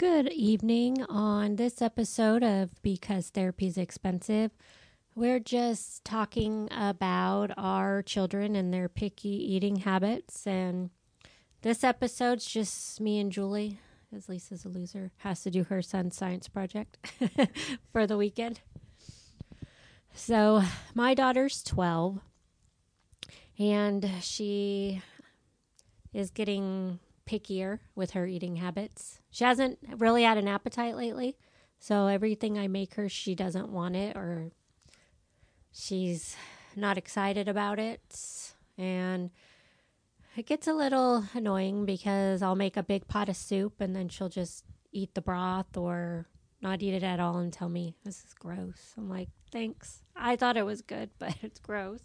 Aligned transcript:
Good 0.00 0.32
evening. 0.32 1.04
On 1.10 1.56
this 1.56 1.82
episode 1.82 2.42
of 2.42 2.70
Because 2.80 3.28
Therapy 3.28 3.66
is 3.66 3.76
Expensive, 3.76 4.50
we're 5.14 5.40
just 5.40 6.06
talking 6.06 6.70
about 6.70 7.50
our 7.58 8.00
children 8.00 8.56
and 8.56 8.72
their 8.72 8.88
picky 8.88 9.28
eating 9.28 9.76
habits. 9.76 10.46
And 10.46 10.88
this 11.60 11.84
episode's 11.84 12.46
just 12.46 12.98
me 12.98 13.18
and 13.18 13.30
Julie, 13.30 13.78
as 14.10 14.26
Lisa's 14.26 14.64
a 14.64 14.70
loser, 14.70 15.12
has 15.18 15.42
to 15.42 15.50
do 15.50 15.64
her 15.64 15.82
son's 15.82 16.16
science 16.16 16.48
project 16.48 16.96
for 17.92 18.06
the 18.06 18.16
weekend. 18.16 18.60
So, 20.14 20.62
my 20.94 21.12
daughter's 21.12 21.62
12, 21.62 22.20
and 23.58 24.10
she 24.22 25.02
is 26.14 26.30
getting 26.30 27.00
pickier 27.30 27.78
with 27.94 28.12
her 28.12 28.26
eating 28.26 28.56
habits. 28.56 29.20
She 29.30 29.44
hasn't 29.44 29.78
really 29.96 30.24
had 30.24 30.38
an 30.38 30.48
appetite 30.48 30.96
lately, 30.96 31.36
so 31.78 32.06
everything 32.06 32.58
I 32.58 32.68
make 32.68 32.94
her, 32.94 33.08
she 33.08 33.34
doesn't 33.34 33.68
want 33.68 33.96
it 33.96 34.16
or 34.16 34.50
she's 35.72 36.36
not 36.76 36.98
excited 36.98 37.48
about 37.48 37.78
it. 37.78 38.52
And 38.76 39.30
it 40.36 40.46
gets 40.46 40.66
a 40.66 40.72
little 40.72 41.24
annoying 41.34 41.84
because 41.84 42.42
I'll 42.42 42.56
make 42.56 42.76
a 42.76 42.82
big 42.82 43.06
pot 43.06 43.28
of 43.28 43.36
soup 43.36 43.80
and 43.80 43.94
then 43.94 44.08
she'll 44.08 44.28
just 44.28 44.64
eat 44.92 45.14
the 45.14 45.20
broth 45.20 45.76
or 45.76 46.26
not 46.60 46.82
eat 46.82 46.94
it 46.94 47.02
at 47.02 47.20
all 47.20 47.38
and 47.38 47.52
tell 47.52 47.68
me 47.68 47.94
this 48.04 48.24
is 48.24 48.34
gross. 48.38 48.94
I'm 48.96 49.08
like, 49.08 49.28
thanks. 49.50 50.02
I 50.16 50.36
thought 50.36 50.56
it 50.56 50.66
was 50.66 50.82
good, 50.82 51.10
but 51.18 51.36
it's 51.42 51.60
gross. 51.60 52.00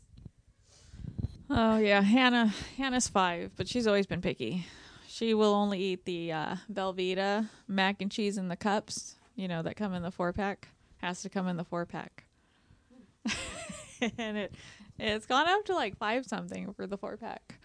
Oh 1.49 1.77
yeah, 1.77 2.01
Hannah. 2.01 2.53
Hannah's 2.77 3.07
five, 3.07 3.51
but 3.55 3.67
she's 3.67 3.85
always 3.87 4.07
been 4.07 4.21
picky. 4.21 4.65
She 5.15 5.33
will 5.33 5.53
only 5.53 5.79
eat 5.79 6.03
the 6.03 6.33
uh, 6.33 6.55
Velveeta 6.69 7.47
mac 7.69 8.01
and 8.01 8.11
cheese 8.11 8.37
in 8.37 8.49
the 8.49 8.57
cups. 8.57 9.15
You 9.37 9.47
know 9.47 9.61
that 9.61 9.77
come 9.77 9.93
in 9.93 10.03
the 10.03 10.11
four 10.11 10.33
pack. 10.33 10.67
Has 10.97 11.21
to 11.21 11.29
come 11.29 11.47
in 11.47 11.55
the 11.55 11.63
four 11.63 11.85
pack. 11.85 12.25
and 14.17 14.37
it 14.37 14.55
it's 14.99 15.25
gone 15.25 15.47
up 15.47 15.63
to 15.67 15.73
like 15.73 15.95
five 15.97 16.25
something 16.25 16.73
for 16.73 16.85
the 16.85 16.97
four 16.97 17.15
pack. 17.15 17.59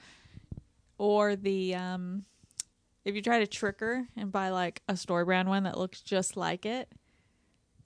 Or 0.96 1.34
the 1.34 1.74
um, 1.74 2.24
if 3.04 3.16
you 3.16 3.20
try 3.20 3.40
to 3.40 3.48
trick 3.48 3.80
her 3.80 4.06
and 4.16 4.30
buy 4.30 4.50
like 4.50 4.82
a 4.86 4.96
store 4.96 5.24
brand 5.24 5.48
one 5.48 5.64
that 5.64 5.76
looks 5.76 6.02
just 6.02 6.36
like 6.36 6.64
it, 6.64 6.88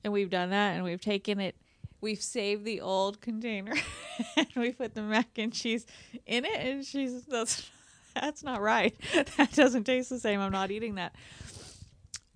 and 0.05 0.13
we've 0.13 0.29
done 0.29 0.51
that 0.51 0.75
and 0.75 0.85
we've 0.85 1.01
taken 1.01 1.41
it 1.41 1.57
we've 2.03 2.21
saved 2.21 2.67
the 2.67 2.83
old 2.83 3.23
container 3.23 3.73
and 4.37 4.49
we 4.57 4.73
put 4.73 4.95
the 4.95 5.01
mac 5.01 5.39
and 5.39 5.55
cheese 5.55 5.87
in 6.27 6.45
it 6.45 6.61
and 6.61 6.85
she's 6.85 7.25
that's 7.25 7.71
that's 8.21 8.43
not 8.43 8.61
right 8.61 8.95
that 9.37 9.53
doesn't 9.53 9.85
taste 9.85 10.11
the 10.11 10.19
same 10.19 10.41
i'm 10.41 10.53
not 10.53 10.71
eating 10.71 10.95
that 10.95 11.15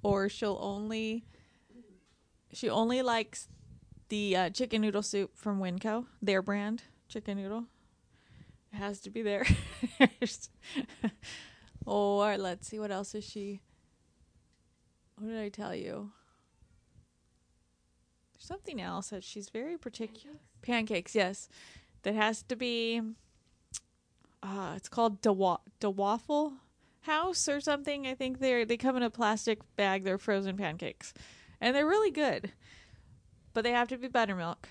or 0.03 0.29
she'll 0.29 0.59
only 0.61 1.25
she 2.53 2.69
only 2.69 3.03
likes 3.03 3.49
the 4.09 4.35
uh, 4.37 4.51
chicken 4.51 4.83
noodle 4.83 5.03
soup 5.03 5.31
from 5.37 5.61
winco 5.61 6.07
their 6.23 6.43
brand 6.43 6.83
chicken 7.09 7.37
noodle 7.37 7.65
it 8.73 8.77
has 8.77 9.01
to 9.01 9.11
be 9.11 9.23
there 9.23 9.45
or 11.87 12.37
let's 12.37 12.69
see 12.69 12.79
what 12.79 12.91
else 12.91 13.15
is 13.15 13.25
she 13.25 13.61
what 15.17 15.29
did 15.29 15.39
i 15.39 15.49
tell 15.49 15.75
you 15.75 16.11
There's 18.39 18.47
something 18.47 18.81
else 18.81 19.09
that 19.11 19.25
she's 19.25 19.49
very 19.49 19.77
particular. 19.77 20.37
Pancakes? 20.63 21.15
yes. 21.15 21.49
That 22.03 22.15
has 22.15 22.43
to 22.45 22.55
be. 22.57 23.03
Uh, 24.43 24.75
it's 24.77 24.89
called 24.89 25.21
DeWa- 25.23 25.61
DeWaffle 25.81 26.53
House 27.01 27.49
or 27.49 27.61
something. 27.61 28.07
I 28.07 28.15
think 28.15 28.39
they're 28.39 28.65
they 28.65 28.77
come 28.77 28.97
in 28.97 29.03
a 29.03 29.11
plastic 29.11 29.61
bag. 29.77 30.05
They're 30.05 30.19
frozen 30.19 30.57
pancakes, 30.57 31.13
and 31.61 31.75
they're 31.75 31.87
really 31.87 32.11
good. 32.11 32.53
But 33.55 33.65
they 33.65 33.73
have 33.73 33.89
to 33.89 33.99
be 33.99 34.09
buttermilk. 34.09 34.69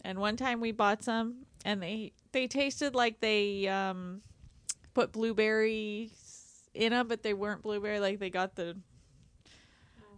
And 0.00 0.18
one 0.18 0.36
time 0.36 0.60
we 0.60 0.72
bought 0.72 1.02
some, 1.02 1.46
and 1.64 1.82
they 1.82 2.12
they 2.32 2.46
tasted 2.46 2.94
like 2.94 3.20
they 3.20 3.68
um, 3.68 4.22
put 4.94 5.12
blueberries 5.12 6.10
in 6.74 6.90
them, 6.90 7.08
but 7.08 7.22
they 7.22 7.34
weren't 7.34 7.62
blueberry. 7.62 8.00
Like 8.00 8.18
they 8.18 8.30
got 8.30 8.56
the 8.56 8.76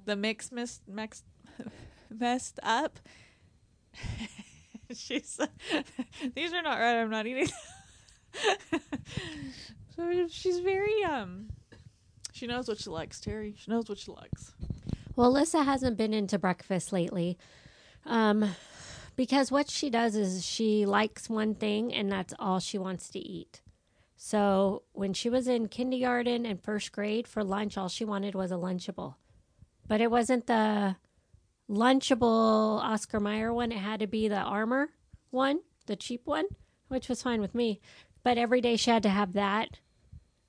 the 0.07 0.17
mix 0.17 0.51
mix 0.51 0.81
mix 0.89 1.23
messed 2.11 2.59
up. 2.63 2.99
She's 4.95 5.39
these 6.35 6.53
are 6.53 6.63
not 6.63 6.79
right. 6.79 7.01
I'm 7.01 7.11
not 7.11 7.27
eating. 7.27 7.49
so 9.97 10.29
she's 10.29 10.59
very 10.61 11.05
um. 11.05 11.49
She 12.33 12.47
knows 12.47 12.69
what 12.69 12.79
she 12.79 12.91
likes, 12.91 13.19
Terry. 13.19 13.55
She 13.59 13.71
knows 13.71 13.89
what 13.89 13.99
she 13.99 14.11
likes. 14.11 14.53
Well, 15.15 15.33
Alyssa 15.33 15.65
hasn't 15.65 15.97
been 15.97 16.13
into 16.13 16.39
breakfast 16.39 16.93
lately. 16.93 17.39
Um, 18.05 18.55
because 19.17 19.51
what 19.51 19.71
she 19.71 19.89
does 19.89 20.15
is 20.15 20.45
she 20.45 20.85
likes 20.85 21.31
one 21.31 21.55
thing 21.55 21.93
and 21.93 22.13
that's 22.13 22.35
all 22.39 22.61
she 22.61 22.77
wants 22.77 23.09
to 23.11 23.19
eat. 23.19 23.63
So 24.17 24.83
when 24.93 25.15
she 25.15 25.31
was 25.31 25.49
in 25.49 25.69
kindergarten 25.69 26.45
and 26.47 26.63
first 26.63 26.93
grade 26.93 27.27
for 27.27 27.43
lunch, 27.43 27.79
all 27.79 27.89
she 27.89 28.05
wanted 28.05 28.35
was 28.35 28.53
a 28.53 28.57
Lunchable. 28.57 29.15
But 29.89 30.01
it 30.01 30.11
wasn't 30.11 30.47
the 30.47 30.97
Lunchable 31.71 32.81
Oscar 32.83 33.21
Mayer 33.21 33.53
one. 33.53 33.73
It 33.73 33.79
had 33.79 34.01
to 34.01 34.07
be 34.07 34.29
the 34.29 34.37
Armour 34.41 34.91
one, 35.31 35.61
the 35.87 35.97
cheap 35.97 36.27
one, 36.27 36.47
which 36.89 37.09
was 37.09 37.23
fine 37.23 37.41
with 37.41 37.55
me. 37.55 37.81
But 38.27 38.39
every 38.39 38.61
day 38.61 38.75
she 38.75 38.91
had 38.91 39.05
to 39.05 39.09
have 39.09 39.35
that. 39.35 39.79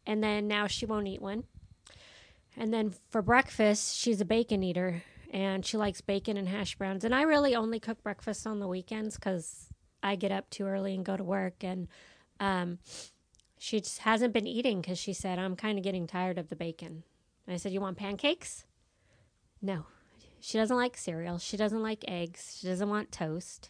And 0.08 0.24
then 0.24 0.48
now 0.48 0.66
she 0.66 0.88
won't 0.88 1.08
eat 1.08 1.22
one. 1.22 1.44
And 2.56 2.74
then 2.74 2.92
for 3.12 3.22
breakfast, 3.22 3.96
she's 3.96 4.20
a 4.20 4.26
bacon 4.26 4.64
eater 4.64 5.04
and 5.32 5.64
she 5.64 5.78
likes 5.78 6.02
bacon 6.02 6.38
and 6.38 6.48
hash 6.48 6.76
browns. 6.76 7.04
And 7.04 7.14
I 7.14 7.22
really 7.22 7.54
only 7.54 7.80
cook 7.80 8.02
breakfast 8.02 8.48
on 8.48 8.60
the 8.60 8.68
weekends 8.68 9.14
because 9.14 9.68
I 10.02 10.16
get 10.16 10.32
up 10.32 10.50
too 10.50 10.66
early 10.66 10.96
and 10.96 11.06
go 11.06 11.16
to 11.16 11.24
work. 11.24 11.64
And 11.64 11.88
um, 12.40 12.80
she 13.60 13.80
just 13.80 14.00
hasn't 14.00 14.34
been 14.34 14.48
eating 14.48 14.82
because 14.82 14.98
she 14.98 15.14
said, 15.14 15.38
I'm 15.38 15.56
kind 15.56 15.78
of 15.78 15.84
getting 15.84 16.08
tired 16.08 16.40
of 16.40 16.50
the 16.50 16.56
bacon. 16.56 17.04
And 17.46 17.54
I 17.54 17.58
said, 17.58 17.74
You 17.74 17.82
want 17.82 17.98
pancakes? 17.98 18.66
No. 19.62 19.86
She 20.40 20.58
doesn't 20.58 20.76
like 20.76 20.98
cereal. 20.98 21.38
She 21.38 21.58
doesn't 21.58 21.84
like 21.84 22.04
eggs. 22.08 22.58
She 22.60 22.66
doesn't 22.66 22.90
want 22.90 23.12
toast. 23.12 23.70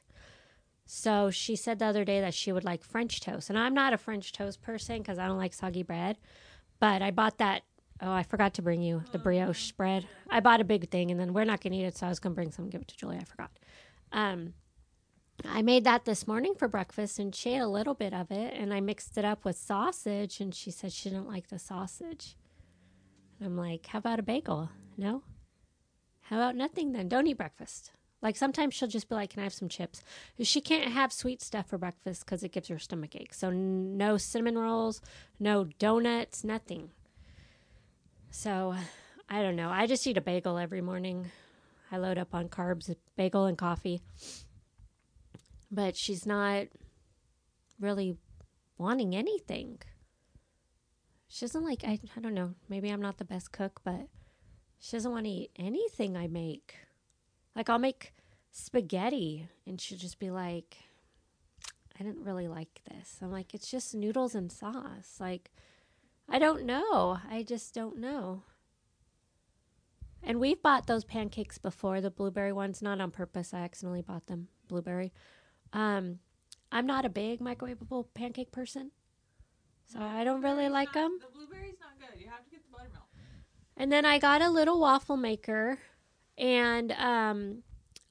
So 0.90 1.30
she 1.30 1.58
said 1.58 1.80
the 1.80 1.86
other 1.86 2.06
day 2.06 2.22
that 2.22 2.34
she 2.34 2.54
would 2.54 2.64
like 2.64 2.82
French 2.82 3.20
toast. 3.20 3.50
And 3.50 3.60
I'm 3.60 3.74
not 3.74 3.92
a 3.92 3.98
French 3.98 4.32
toast 4.32 4.62
person 4.62 5.00
because 5.00 5.20
I 5.20 5.28
don't 5.28 5.38
like 5.38 5.54
soggy 5.54 5.84
bread. 5.84 6.18
But 6.80 7.02
I 7.02 7.12
bought 7.12 7.38
that. 7.40 7.64
Oh, 8.02 8.12
I 8.12 8.24
forgot 8.24 8.54
to 8.54 8.62
bring 8.62 8.82
you 8.82 9.04
the 9.12 9.20
brioche 9.20 9.72
bread. 9.74 10.08
I 10.30 10.40
bought 10.40 10.62
a 10.62 10.64
big 10.64 10.90
thing 10.90 11.12
and 11.12 11.20
then 11.20 11.34
we're 11.34 11.44
not 11.44 11.62
going 11.62 11.74
to 11.74 11.80
eat 11.80 11.84
it. 11.84 11.98
So 11.98 12.06
I 12.06 12.10
was 12.10 12.20
going 12.20 12.34
to 12.34 12.36
bring 12.36 12.52
some 12.52 12.66
and 12.66 12.72
give 12.72 12.82
it 12.82 12.88
to 12.88 12.96
Julie. 12.96 13.18
I 13.18 13.26
forgot. 13.26 13.52
Um, 14.14 14.54
I 15.44 15.62
made 15.62 15.84
that 15.84 16.06
this 16.06 16.26
morning 16.26 16.54
for 16.58 16.70
breakfast 16.70 17.20
and 17.20 17.36
she 17.36 17.56
ate 17.56 17.60
a 17.60 17.68
little 17.68 17.94
bit 17.94 18.14
of 18.14 18.32
it. 18.32 18.54
And 18.54 18.74
I 18.74 18.80
mixed 18.80 19.18
it 19.18 19.26
up 19.26 19.44
with 19.44 19.58
sausage. 19.58 20.40
And 20.40 20.56
she 20.56 20.72
said 20.72 20.94
she 20.94 21.10
didn't 21.10 21.28
like 21.28 21.50
the 21.50 21.60
sausage. 21.60 22.38
And 23.40 23.48
I'm 23.48 23.58
like, 23.58 23.88
how 23.88 24.00
about 24.00 24.20
a 24.20 24.24
bagel? 24.24 24.70
No? 24.96 25.24
How 26.22 26.38
about 26.38 26.56
nothing 26.56 26.94
then? 26.94 27.10
Don't 27.10 27.28
eat 27.28 27.38
breakfast. 27.38 27.92
Like 28.22 28.36
sometimes 28.36 28.74
she'll 28.74 28.88
just 28.88 29.10
be 29.10 29.16
like, 29.16 29.32
"Can 29.32 29.42
I 29.42 29.44
have 29.44 29.54
some 29.54 29.70
chips?" 29.70 30.04
She 30.42 30.60
can't 30.62 30.92
have 30.92 31.14
sweet 31.14 31.42
stuff 31.42 31.68
for 31.68 31.78
breakfast 31.78 32.26
because 32.26 32.44
it 32.44 32.52
gives 32.52 32.68
her 32.70 32.80
stomach 32.80 33.16
ache. 33.16 33.34
So 33.34 33.52
no 33.52 34.18
cinnamon 34.18 34.58
rolls, 34.58 35.02
no 35.40 35.66
donuts, 35.78 36.44
nothing. 36.44 36.90
So 38.32 38.76
I 39.30 39.42
don't 39.42 39.56
know. 39.56 39.70
I 39.70 39.86
just 39.88 40.06
eat 40.08 40.18
a 40.18 40.22
bagel 40.22 40.58
every 40.58 40.82
morning. 40.82 41.32
I 41.92 41.98
load 41.98 42.18
up 42.18 42.34
on 42.34 42.50
carbs, 42.50 42.94
bagel 43.16 43.46
and 43.46 43.58
coffee. 43.58 44.02
But 45.72 45.96
she's 45.96 46.26
not 46.26 46.68
really 47.80 48.18
wanting 48.78 49.16
anything. 49.16 49.80
She 51.28 51.46
doesn't 51.46 51.64
like. 51.64 51.84
I 51.84 52.00
I 52.16 52.20
don't 52.20 52.34
know. 52.34 52.56
Maybe 52.68 52.90
I'm 52.90 53.02
not 53.02 53.18
the 53.18 53.26
best 53.26 53.52
cook, 53.52 53.82
but 53.84 54.08
she 54.80 54.96
doesn't 54.96 55.12
want 55.12 55.26
to 55.26 55.32
eat 55.32 55.52
anything 55.58 56.18
I 56.18 56.28
make. 56.28 56.76
Like, 57.58 57.72
I'll 57.72 57.80
make 57.80 58.14
spaghetti, 58.52 59.50
and 59.66 59.82
she'll 59.82 59.98
just 59.98 60.20
be 60.20 60.30
like, 60.30 60.78
I 62.00 62.04
didn't 62.04 62.24
really 62.24 62.48
like 62.48 62.82
this. 62.88 63.18
I'm 63.20 63.32
like, 63.32 63.56
it's 63.56 63.72
just 63.72 63.96
noodles 63.96 64.36
and 64.36 64.52
sauce. 64.52 65.18
Like, 65.20 65.50
I 66.30 66.38
don't 66.38 66.66
know. 66.66 67.18
I 67.28 67.42
just 67.42 67.74
don't 67.74 67.98
know. 67.98 68.44
And 70.22 70.40
we've 70.40 70.62
bought 70.62 70.86
those 70.86 71.04
pancakes 71.04 71.58
before, 71.58 72.00
the 72.00 72.12
blueberry 72.12 72.54
ones, 72.54 72.84
not 72.84 73.02
on 73.02 73.10
purpose. 73.10 73.56
I 73.56 73.62
accidentally 73.62 74.04
bought 74.04 74.28
them 74.28 74.50
blueberry. 74.68 75.12
Um, 75.74 76.20
I'm 76.72 76.86
not 76.86 77.06
a 77.06 77.10
big 77.10 77.40
microwavable 77.40 78.06
pancake 78.14 78.52
person, 78.52 78.92
so 79.88 80.00
I 80.00 80.24
don't 80.24 80.44
really 80.44 80.70
like 80.70 80.94
not, 80.94 80.94
them. 80.94 81.20
The 81.22 81.36
blueberry's 81.36 81.80
not 81.80 81.98
good. 82.00 82.22
You 82.22 82.30
have 82.30 82.44
to 82.46 82.52
get 82.52 82.64
the 82.64 82.70
buttermilk. 82.72 83.08
And 83.76 83.92
then 83.92 84.06
I 84.06 84.20
got 84.20 84.44
a 84.44 84.50
little 84.50 84.80
waffle 84.80 85.18
maker, 85.18 85.80
and 86.38 86.92
um, 86.94 87.64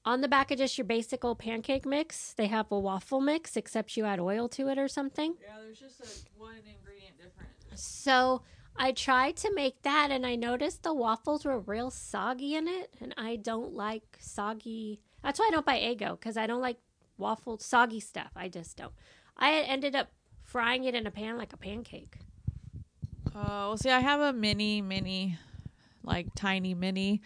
on 0.05 0.21
the 0.21 0.29
back 0.29 0.51
of 0.51 0.59
just 0.59 0.79
your 0.79 0.85
basic 0.85 1.25
old 1.25 1.39
pancake 1.39 1.85
mix, 1.87 2.33
they 2.35 2.47
have 2.47 2.71
a 2.71 2.79
waffle 2.79 3.21
mix, 3.21 3.57
except 3.57 3.97
you 3.97 4.05
add 4.05 4.21
oil 4.21 4.49
to 4.51 4.69
it 4.69 4.79
or 4.79 4.89
something. 4.89 5.35
Yeah, 5.41 5.55
there's 5.61 5.79
just 5.79 6.01
a 6.01 6.39
one 6.41 6.55
ingredient 6.57 7.17
difference. 7.19 7.51
So 7.75 8.43
I 8.77 8.93
tried 8.93 9.37
to 9.39 9.53
make 9.55 9.83
that 9.83 10.11
and 10.11 10.27
I 10.27 10.37
noticed 10.37 10.83
the 10.83 10.95
waffles 10.95 11.45
were 11.45 11.59
real 11.59 11.91
soggy 11.91 12.55
in 12.55 12.69
it. 12.69 12.95
And 13.01 13.15
I 13.17 13.37
don't 13.37 13.75
like 13.75 14.17
soggy. 14.21 15.01
That's 15.23 15.39
why 15.39 15.47
I 15.49 15.51
don't 15.51 15.67
buy 15.67 15.79
Eggo 15.79 16.19
because 16.19 16.37
I 16.37 16.47
don't 16.47 16.61
like 16.61 16.79
waffle 17.19 17.59
soggy 17.59 18.01
stuff. 18.01 18.31
I 18.37 18.49
just 18.49 18.77
don't. 18.77 18.93
I 19.37 19.55
ended 19.61 19.95
up 19.95 20.09
frying 20.45 20.85
it 20.85 20.95
in 20.95 21.07
a 21.07 21.11
pan 21.11 21.37
like 21.37 21.53
a 21.53 21.57
pancake. 21.57 22.19
Oh, 23.35 23.69
well, 23.69 23.77
see, 23.77 23.91
I 23.91 24.01
have 24.01 24.21
a 24.21 24.33
mini, 24.33 24.81
mini, 24.81 25.37
like 26.03 26.29
tiny 26.35 26.75
mini. 26.75 27.21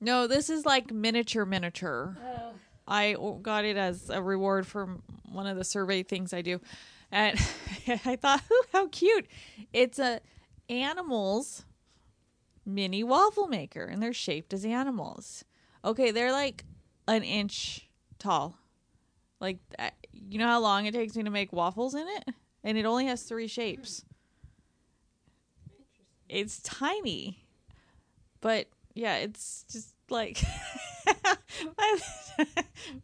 No, 0.00 0.26
this 0.26 0.50
is 0.50 0.66
like 0.66 0.92
miniature, 0.92 1.44
miniature. 1.44 2.16
Oh. 2.22 2.52
I 2.88 3.16
got 3.42 3.64
it 3.64 3.76
as 3.76 4.10
a 4.10 4.22
reward 4.22 4.66
for 4.66 4.98
one 5.30 5.46
of 5.46 5.56
the 5.56 5.64
survey 5.64 6.02
things 6.02 6.32
I 6.32 6.42
do, 6.42 6.60
and 7.10 7.38
I 8.04 8.16
thought, 8.16 8.42
"Ooh, 8.50 8.62
how 8.72 8.88
cute!" 8.88 9.26
It's 9.72 9.98
a 9.98 10.20
animals 10.68 11.64
mini 12.64 13.02
waffle 13.02 13.48
maker, 13.48 13.84
and 13.84 14.02
they're 14.02 14.12
shaped 14.12 14.52
as 14.52 14.64
animals. 14.64 15.44
Okay, 15.84 16.10
they're 16.10 16.32
like 16.32 16.64
an 17.08 17.22
inch 17.22 17.88
tall. 18.18 18.58
Like 19.40 19.58
uh, 19.78 19.90
you 20.12 20.38
know 20.38 20.46
how 20.46 20.60
long 20.60 20.86
it 20.86 20.94
takes 20.94 21.16
me 21.16 21.22
to 21.24 21.30
make 21.30 21.52
waffles 21.52 21.94
in 21.94 22.06
it, 22.06 22.34
and 22.62 22.78
it 22.78 22.84
only 22.84 23.06
has 23.06 23.22
three 23.22 23.48
shapes. 23.48 24.04
It's 26.28 26.60
tiny, 26.60 27.46
but 28.40 28.68
yeah, 28.96 29.16
it's 29.16 29.64
just 29.70 29.94
like 30.10 30.42
by 31.06 31.94
the 31.96 32.02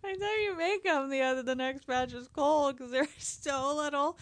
by 0.02 0.12
the 0.12 0.18
time 0.18 0.40
you 0.42 0.56
make 0.56 0.84
them, 0.84 1.10
the 1.10 1.20
other 1.22 1.42
the 1.42 1.54
next 1.54 1.86
batch 1.86 2.12
is 2.12 2.28
cold 2.28 2.76
because 2.76 2.90
they're 2.90 3.08
so 3.18 3.74
little. 3.76 4.18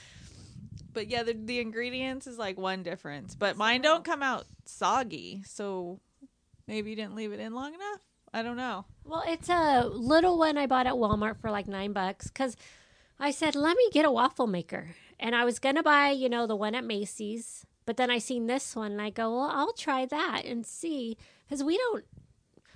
But 0.92 1.08
yeah, 1.08 1.22
the 1.22 1.34
the 1.34 1.60
ingredients 1.60 2.26
is 2.26 2.38
like 2.38 2.58
one 2.58 2.82
difference, 2.82 3.34
but 3.34 3.56
mine 3.56 3.82
don't 3.82 4.04
come 4.04 4.22
out 4.22 4.46
soggy, 4.64 5.42
so 5.46 6.00
maybe 6.66 6.90
you 6.90 6.96
didn't 6.96 7.14
leave 7.14 7.32
it 7.32 7.40
in 7.40 7.54
long 7.54 7.74
enough. 7.74 8.00
I 8.32 8.42
don't 8.42 8.56
know. 8.56 8.84
Well, 9.04 9.24
it's 9.26 9.48
a 9.48 9.86
little 9.86 10.38
one 10.38 10.56
I 10.56 10.66
bought 10.66 10.86
at 10.86 10.94
Walmart 10.94 11.40
for 11.40 11.50
like 11.50 11.66
nine 11.66 11.92
bucks 11.92 12.28
because 12.28 12.56
I 13.18 13.32
said, 13.32 13.54
let 13.56 13.76
me 13.76 13.88
get 13.92 14.04
a 14.04 14.10
waffle 14.10 14.46
maker. 14.46 14.94
And 15.18 15.34
I 15.34 15.44
was 15.44 15.58
going 15.58 15.74
to 15.74 15.82
buy, 15.82 16.10
you 16.10 16.28
know, 16.28 16.46
the 16.46 16.56
one 16.56 16.74
at 16.74 16.84
Macy's. 16.84 17.66
But 17.86 17.96
then 17.96 18.10
I 18.10 18.18
seen 18.18 18.46
this 18.46 18.76
one 18.76 18.92
and 18.92 19.02
I 19.02 19.10
go, 19.10 19.34
well, 19.34 19.50
I'll 19.52 19.72
try 19.72 20.06
that 20.06 20.42
and 20.44 20.64
see. 20.64 21.16
Because 21.50 21.64
we 21.64 21.76
don't, 21.76 22.04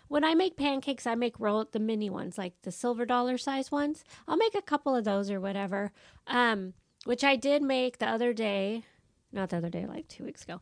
when 0.09 0.25
I 0.25 0.35
make 0.35 0.57
pancakes, 0.57 1.07
I 1.07 1.15
make 1.15 1.39
roll 1.39 1.65
the 1.71 1.79
mini 1.79 2.11
ones, 2.11 2.37
like 2.37 2.55
the 2.63 2.73
silver 2.73 3.07
dollar 3.07 3.39
size 3.39 3.71
ones. 3.71 4.03
I'll 4.27 4.37
make 4.37 4.57
a 4.57 4.63
couple 4.63 4.97
of 4.97 5.05
those 5.05 5.31
or 5.31 5.41
whatever. 5.41 5.93
Um, 6.27 6.75
which 7.05 7.23
I 7.23 7.37
did 7.37 7.63
make 7.63 7.99
the 7.99 8.09
other 8.09 8.33
day, 8.33 8.83
not 9.31 9.51
the 9.51 9.59
other 9.59 9.71
day, 9.71 9.87
like 9.87 10.09
two 10.09 10.25
weeks 10.25 10.43
ago. 10.43 10.61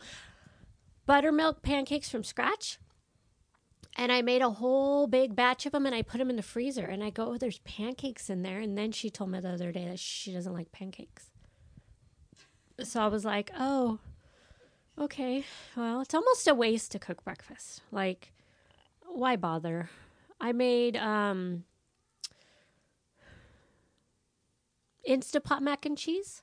Buttermilk 1.07 1.63
pancakes 1.63 2.11
from 2.11 2.23
scratch 2.23 2.79
and 3.97 4.13
I 4.13 4.21
made 4.21 4.43
a 4.43 4.51
whole 4.51 5.07
big 5.07 5.35
batch 5.35 5.65
of 5.65 5.73
them 5.73 5.87
and 5.87 5.95
I 5.95 6.03
put 6.03 6.19
them 6.19 6.29
in 6.29 6.37
the 6.37 6.43
freezer. 6.43 6.85
And 6.85 7.03
I 7.03 7.11
go, 7.11 7.33
oh, 7.33 7.39
there's 7.39 7.61
pancakes 7.61 8.29
in 8.29 8.43
there. 8.43 8.61
And 8.61 8.77
then 8.77 8.93
she 8.93 9.09
told 9.09 9.31
me 9.31 9.41
the 9.41 9.51
other 9.51 9.73
day 9.73 9.87
that 9.87 9.99
she 9.99 10.33
doesn't 10.33 10.53
like 10.53 10.71
pancakes. 10.73 11.31
So 12.83 13.01
I 13.01 13.09
was 13.09 13.25
like, 13.25 13.51
oh, 13.59 13.99
okay. 14.99 15.45
Well, 15.77 16.01
it's 16.01 16.15
almost 16.15 16.49
a 16.49 16.55
waste 16.55 16.93
to 16.93 16.99
cook 16.99 17.25
breakfast. 17.25 17.83
Like, 17.91 18.33
why 19.07 19.37
bother? 19.37 19.91
I 20.41 20.53
made 20.53 20.97
um, 20.97 21.65
Instapot 25.09 25.61
mac 25.61 25.87
and 25.87 25.97
cheese. 25.97 26.43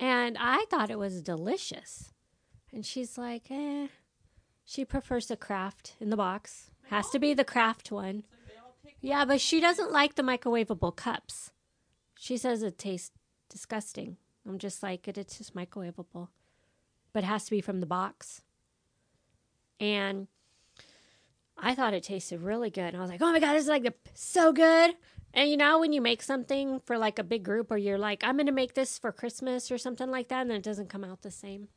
And 0.00 0.36
I 0.38 0.64
thought 0.70 0.90
it 0.90 0.98
was 0.98 1.22
delicious. 1.22 2.12
And 2.72 2.86
she's 2.86 3.18
like, 3.18 3.50
eh. 3.50 3.88
She 4.64 4.84
prefers 4.84 5.26
the 5.26 5.36
Kraft 5.36 5.94
in 5.98 6.10
the 6.10 6.16
box. 6.16 6.70
Has 6.90 7.10
to 7.10 7.18
be 7.18 7.34
the 7.34 7.44
Kraft 7.44 7.90
one. 7.90 8.24
Yeah, 9.00 9.24
but 9.24 9.40
she 9.40 9.60
doesn't 9.60 9.92
like 9.92 10.14
the 10.14 10.22
microwavable 10.22 10.94
cups. 10.94 11.52
She 12.18 12.36
says 12.36 12.62
it 12.62 12.78
tastes 12.78 13.12
disgusting. 13.48 14.16
I'm 14.46 14.58
just 14.58 14.82
like, 14.82 15.08
it, 15.08 15.16
it's 15.16 15.38
just 15.38 15.54
microwavable. 15.54 16.28
But 17.12 17.24
it 17.24 17.26
has 17.26 17.44
to 17.46 17.50
be 17.50 17.60
from 17.60 17.80
the 17.80 17.86
box. 17.86 18.42
And 19.80 20.28
I 21.56 21.74
thought 21.74 21.94
it 21.94 22.02
tasted 22.02 22.40
really 22.40 22.70
good. 22.70 22.88
And 22.88 22.96
I 22.96 23.00
was 23.00 23.10
like, 23.10 23.22
oh 23.22 23.32
my 23.32 23.40
God, 23.40 23.54
this 23.54 23.64
is 23.64 23.68
like 23.68 23.82
the, 23.82 23.94
so 24.14 24.52
good. 24.52 24.94
And 25.34 25.50
you 25.50 25.56
know, 25.56 25.78
when 25.78 25.92
you 25.92 26.00
make 26.00 26.22
something 26.22 26.80
for 26.84 26.98
like 26.98 27.18
a 27.18 27.24
big 27.24 27.42
group 27.42 27.70
or 27.70 27.76
you're 27.76 27.98
like, 27.98 28.24
I'm 28.24 28.36
going 28.36 28.46
to 28.46 28.52
make 28.52 28.74
this 28.74 28.98
for 28.98 29.12
Christmas 29.12 29.70
or 29.70 29.78
something 29.78 30.10
like 30.10 30.28
that, 30.28 30.42
and 30.42 30.50
then 30.50 30.56
it 30.58 30.62
doesn't 30.62 30.88
come 30.88 31.04
out 31.04 31.22
the 31.22 31.30
same. 31.30 31.68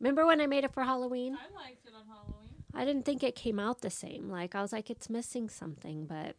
Remember 0.00 0.26
when 0.26 0.40
I 0.40 0.46
made 0.46 0.64
it 0.64 0.72
for 0.72 0.82
Halloween? 0.82 1.36
I 1.36 1.54
liked 1.54 1.86
it 1.86 1.92
on 1.96 2.06
Halloween. 2.06 2.48
I 2.74 2.84
didn't 2.84 3.04
think 3.04 3.22
it 3.22 3.34
came 3.34 3.58
out 3.58 3.82
the 3.82 3.90
same. 3.90 4.28
Like, 4.28 4.54
I 4.54 4.62
was 4.62 4.72
like, 4.72 4.90
it's 4.90 5.08
missing 5.08 5.48
something, 5.48 6.06
but 6.06 6.36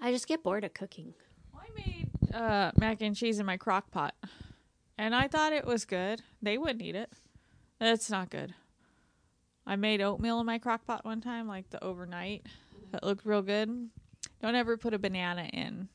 I 0.00 0.12
just 0.12 0.26
get 0.26 0.42
bored 0.42 0.64
of 0.64 0.74
cooking. 0.74 1.14
I 1.54 1.66
made 1.76 2.08
uh, 2.34 2.72
mac 2.76 3.00
and 3.00 3.16
cheese 3.16 3.38
in 3.38 3.46
my 3.46 3.56
crock 3.56 3.90
pot, 3.90 4.14
and 5.00 5.14
I 5.14 5.26
thought 5.28 5.52
it 5.54 5.64
was 5.66 5.84
good. 5.86 6.22
They 6.42 6.58
wouldn't 6.58 6.82
eat 6.82 6.94
it. 6.94 7.10
It's 7.80 8.10
not 8.10 8.28
good. 8.30 8.54
I 9.66 9.76
made 9.76 10.00
oatmeal 10.02 10.40
in 10.40 10.46
my 10.46 10.58
crock 10.58 10.84
pot 10.86 11.04
one 11.04 11.20
time, 11.20 11.48
like 11.48 11.70
the 11.70 11.82
overnight. 11.82 12.44
Mm-hmm. 12.44 12.90
That 12.92 13.04
looked 13.04 13.24
real 13.24 13.42
good. 13.42 13.88
Don't 14.42 14.54
ever 14.54 14.76
put 14.76 14.92
a 14.94 14.98
banana 14.98 15.44
in 15.52 15.88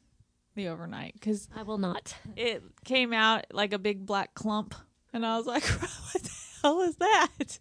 the 0.56 0.68
overnight 0.70 1.14
because 1.14 1.48
I 1.56 1.64
will 1.64 1.78
not. 1.78 2.16
it 2.36 2.64
came 2.84 3.14
out 3.14 3.46
like 3.52 3.74
a 3.74 3.80
big 3.80 4.06
black 4.06 4.34
clump, 4.34 4.74
and 5.14 5.26
I 5.26 5.38
was 5.38 5.46
like, 5.46 5.64
"What 6.14 6.24
the 6.24 6.32
hell 6.62 6.82
is 6.82 6.96
that?" 6.98 7.60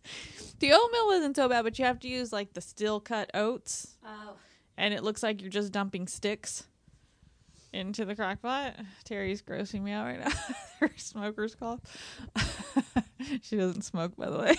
The 0.61 0.73
oatmeal 0.73 1.07
wasn't 1.09 1.37
so 1.37 1.49
bad, 1.49 1.63
but 1.65 1.79
you 1.79 1.85
have 1.85 1.99
to 2.01 2.09
use 2.09 2.33
like 2.33 2.55
the 2.55 2.61
steel 2.61 3.01
cut 3.01 3.31
oats 3.35 3.97
Oh. 4.07 4.35
and 4.79 4.95
it 4.95 5.03
looks 5.03 5.23
like 5.23 5.43
you're 5.43 5.51
just 5.51 5.73
dumping 5.73 6.07
sticks 6.07 6.65
into 7.75 8.05
the 8.05 8.15
crock 8.15 8.41
pot. 8.41 8.75
Terry's 9.05 9.43
grossing 9.43 9.83
me 9.83 9.93
out 9.93 10.07
right 10.07 10.21
now. 10.21 10.31
Her 10.81 10.91
smoker's 10.97 11.55
cough. 11.55 11.81
she 13.43 13.57
doesn't 13.57 13.83
smoke, 13.83 14.17
by 14.17 14.31
the 14.31 14.39
way. 14.39 14.57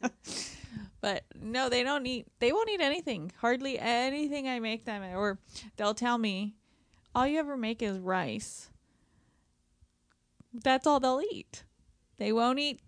but 1.00 1.24
no, 1.40 1.68
they 1.68 1.82
don't 1.82 2.06
eat. 2.06 2.26
They 2.40 2.52
won't 2.52 2.68
eat 2.68 2.80
anything. 2.80 3.32
Hardly 3.40 3.78
anything 3.78 4.48
I 4.48 4.58
make 4.58 4.84
them, 4.84 5.02
or 5.16 5.38
they'll 5.76 5.94
tell 5.94 6.18
me, 6.18 6.56
all 7.14 7.26
you 7.26 7.38
ever 7.38 7.56
make 7.56 7.80
is 7.80 7.98
rice. 7.98 8.70
That's 10.52 10.86
all 10.86 11.00
they'll 11.00 11.22
eat. 11.32 11.62
They 12.18 12.32
won't 12.32 12.58
eat. 12.58 12.80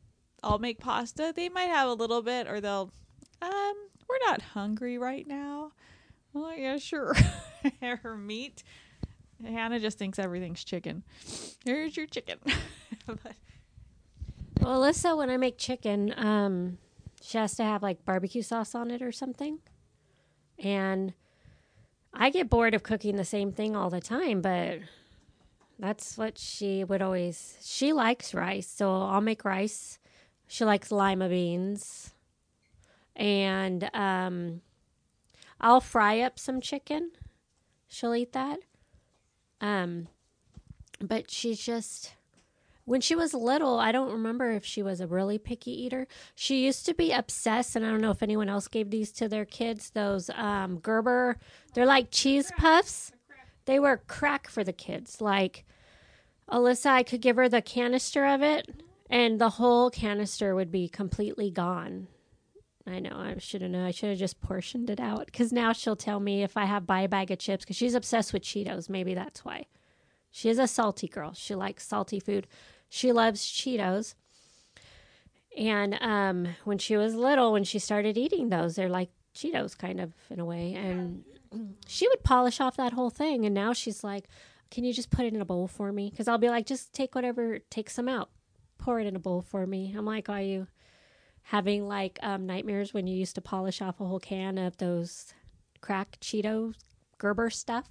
I'll 0.43 0.59
make 0.59 0.81
pasta. 0.81 1.33
They 1.35 1.49
might 1.49 1.69
have 1.69 1.89
a 1.89 1.95
little 1.95 2.23
bit, 2.23 2.49
or 2.49 2.61
they'll, 2.61 2.91
um, 3.41 3.75
we're 4.09 4.27
not 4.27 4.43
hungry 4.43 4.99
right 4.99 5.27
now. 5.27 5.73
Oh 6.35 6.53
yeah, 6.53 6.79
sure. 6.79 7.15
Her 7.81 8.17
meat. 8.17 8.63
Hannah 9.45 9.79
just 9.79 9.99
thinks 9.99 10.19
everything's 10.19 10.65
chicken. 10.65 11.05
Here's 11.65 11.97
your 11.97 12.07
chicken. 12.07 12.39
but 13.07 13.19
Well, 14.61 14.81
Alyssa, 14.81 15.17
when 15.17 15.31
I 15.31 15.37
make 15.37 15.59
chicken, 15.59 16.13
um, 16.17 16.79
she 17.23 17.39
has 17.39 17.55
to 17.57 17.65
have 17.65 17.83
like 17.83 18.05
barbecue 18.05 18.43
sauce 18.43 18.75
on 18.75 18.91
it 18.91 19.03
or 19.03 19.13
something. 19.13 19.61
And 20.59 21.15
I 22.13 22.31
get 22.31 22.51
bored 22.51 22.75
of 22.75 22.83
cooking 22.83 23.17
the 23.17 23.25
same 23.25 23.53
thing 23.53 23.77
all 23.77 23.91
the 23.91 24.01
time, 24.01 24.41
but 24.41 24.81
that's 25.79 26.19
what 26.19 26.39
she 26.39 26.83
would 26.83 27.01
always. 27.03 27.59
She 27.63 27.93
likes 27.93 28.35
rice, 28.35 28.67
so 28.67 29.03
I'll 29.03 29.21
make 29.21 29.45
rice. 29.45 29.99
She 30.49 30.65
likes 30.65 30.91
lima 30.91 31.29
beans, 31.29 32.15
and 33.15 33.89
um, 33.95 34.63
I'll 35.61 35.81
fry 35.81 36.21
up 36.21 36.39
some 36.39 36.61
chicken. 36.61 37.13
She'll 37.87 38.15
eat 38.15 38.33
that. 38.33 38.61
Um, 39.61 40.09
but 41.01 41.31
she's 41.31 41.61
just 41.61 42.15
when 42.89 43.03
she 43.03 43.15
was 43.15 43.35
little, 43.35 43.79
I 43.79 43.93
don't 43.93 44.13
remember 44.13 44.51
if 44.51 44.65
she 44.65 44.83
was 44.83 45.03
a 45.03 45.07
really 45.07 45.37
picky 45.37 45.71
eater. 45.85 46.09
She 46.35 46.65
used 46.65 46.87
to 46.87 46.95
be 46.95 47.13
obsessed, 47.13 47.77
and 47.77 47.85
I 47.85 47.91
don't 47.91 48.01
know 48.01 48.11
if 48.11 48.23
anyone 48.23 48.49
else 48.49 48.67
gave 48.67 48.89
these 48.91 49.13
to 49.13 49.29
their 49.29 49.45
kids. 49.45 49.91
Those 49.91 50.31
um, 50.31 50.79
Gerber, 50.79 51.37
they're 51.75 51.85
like 51.85 52.11
cheese 52.11 52.51
puffs. 52.57 53.13
They 53.67 53.79
were 53.79 53.99
crack 54.07 54.49
for 54.49 54.65
the 54.65 54.73
kids. 54.73 55.21
Like 55.21 55.67
Alyssa, 56.51 56.87
I 56.87 57.03
could 57.03 57.21
give 57.21 57.37
her 57.37 57.47
the 57.47 57.61
canister 57.61 58.25
of 58.25 58.41
it, 58.41 58.83
and 59.11 59.39
the 59.39 59.51
whole 59.51 59.91
canister 59.91 60.55
would 60.55 60.73
be 60.73 60.89
completely 60.89 61.51
gone. 61.51 62.09
I 62.89 63.01
know 63.01 63.17
I 63.17 63.37
should 63.39 63.63
have 63.63 63.71
known. 63.71 63.85
I 63.85 63.91
should 63.91 64.11
have 64.11 64.19
just 64.19 64.41
portioned 64.41 64.91
it 64.91 65.01
out 65.01 65.27
because 65.27 65.53
now 65.53 65.73
she'll 65.73 65.97
tell 65.97 66.21
me 66.21 66.43
if 66.43 66.57
I 66.57 66.65
have 66.65 66.87
buy 66.87 67.03
a 67.03 67.09
bag 67.09 67.31
of 67.31 67.39
chips 67.39 67.65
because 67.65 67.77
she's 67.77 67.95
obsessed 67.95 68.33
with 68.33 68.43
Cheetos. 68.43 68.89
Maybe 68.89 69.15
that's 69.15 69.45
why. 69.45 69.67
She 70.31 70.49
is 70.49 70.59
a 70.59 70.67
salty 70.67 71.09
girl. 71.09 71.33
She 71.35 71.55
likes 71.55 71.87
salty 71.87 72.21
food. 72.21 72.47
She 72.89 73.13
loves 73.13 73.43
Cheetos. 73.43 74.15
And 75.57 75.99
um, 76.01 76.49
when 76.65 76.79
she 76.79 76.97
was 76.97 77.15
little, 77.15 77.53
when 77.53 77.65
she 77.65 77.79
started 77.79 78.17
eating 78.17 78.49
those, 78.49 78.77
they're 78.77 78.89
like 78.89 79.11
Cheetos, 79.35 79.77
kind 79.77 80.01
of 80.01 80.13
in 80.31 80.41
a 80.41 80.45
way. 80.45 80.75
And 80.75 81.25
she 81.87 82.07
would 82.09 82.23
polish 82.23 82.61
off 82.61 82.77
that 82.77 82.93
whole 82.93 83.11
thing. 83.11 83.45
And 83.45 83.55
now 83.55 83.73
she's 83.73 84.05
like, 84.05 84.29
"Can 84.71 84.85
you 84.85 84.93
just 84.93 85.11
put 85.11 85.25
it 85.25 85.35
in 85.35 85.41
a 85.41 85.47
bowl 85.47 85.67
for 85.67 85.93
me?" 85.93 86.11
Because 86.11 86.29
I'll 86.29 86.39
be 86.39 86.49
like, 86.51 86.67
"Just 86.67 86.93
take 86.93 87.15
whatever, 87.15 87.59
take 87.71 87.91
some 87.91 88.09
out, 88.09 88.31
pour 88.79 89.01
it 89.01 89.07
in 89.07 89.17
a 89.17 89.21
bowl 89.21 89.43
for 89.43 89.67
me. 89.67 89.95
I'm 89.97 90.07
like, 90.07 90.29
are 90.29 90.41
you 90.41 90.69
having 91.49 91.89
like 91.89 92.19
um, 92.23 92.45
nightmares 92.45 92.93
when 92.93 93.07
you 93.07 93.17
used 93.17 93.35
to 93.35 93.41
polish 93.41 93.81
off 93.81 94.01
a 94.01 94.05
whole 94.05 94.21
can 94.21 94.59
of 94.59 94.77
those 94.77 95.33
crack 95.81 96.19
Cheeto 96.21 96.75
Gerber 97.17 97.49
stuff? 97.49 97.87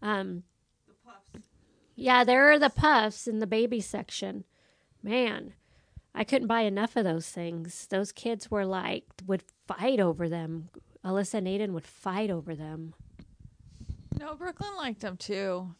Um, 0.00 0.44
yeah, 1.94 2.24
there 2.24 2.50
are 2.50 2.58
the 2.58 2.70
puffs 2.70 3.26
in 3.26 3.38
the 3.38 3.46
baby 3.46 3.80
section. 3.80 4.44
Man, 5.02 5.52
I 6.14 6.24
couldn't 6.24 6.48
buy 6.48 6.62
enough 6.62 6.96
of 6.96 7.04
those 7.04 7.28
things. 7.28 7.86
Those 7.86 8.12
kids 8.12 8.50
were 8.50 8.64
like, 8.64 9.04
would 9.26 9.44
fight 9.66 10.00
over 10.00 10.26
them. 10.26 10.70
Alyssa 11.04 11.34
and 11.34 11.46
Aiden 11.46 11.72
would 11.72 11.86
fight 11.86 12.30
over 12.30 12.54
them. 12.54 12.94
No, 14.18 14.34
Brooklyn 14.34 14.74
liked 14.78 15.02
them 15.02 15.18
too. 15.18 15.74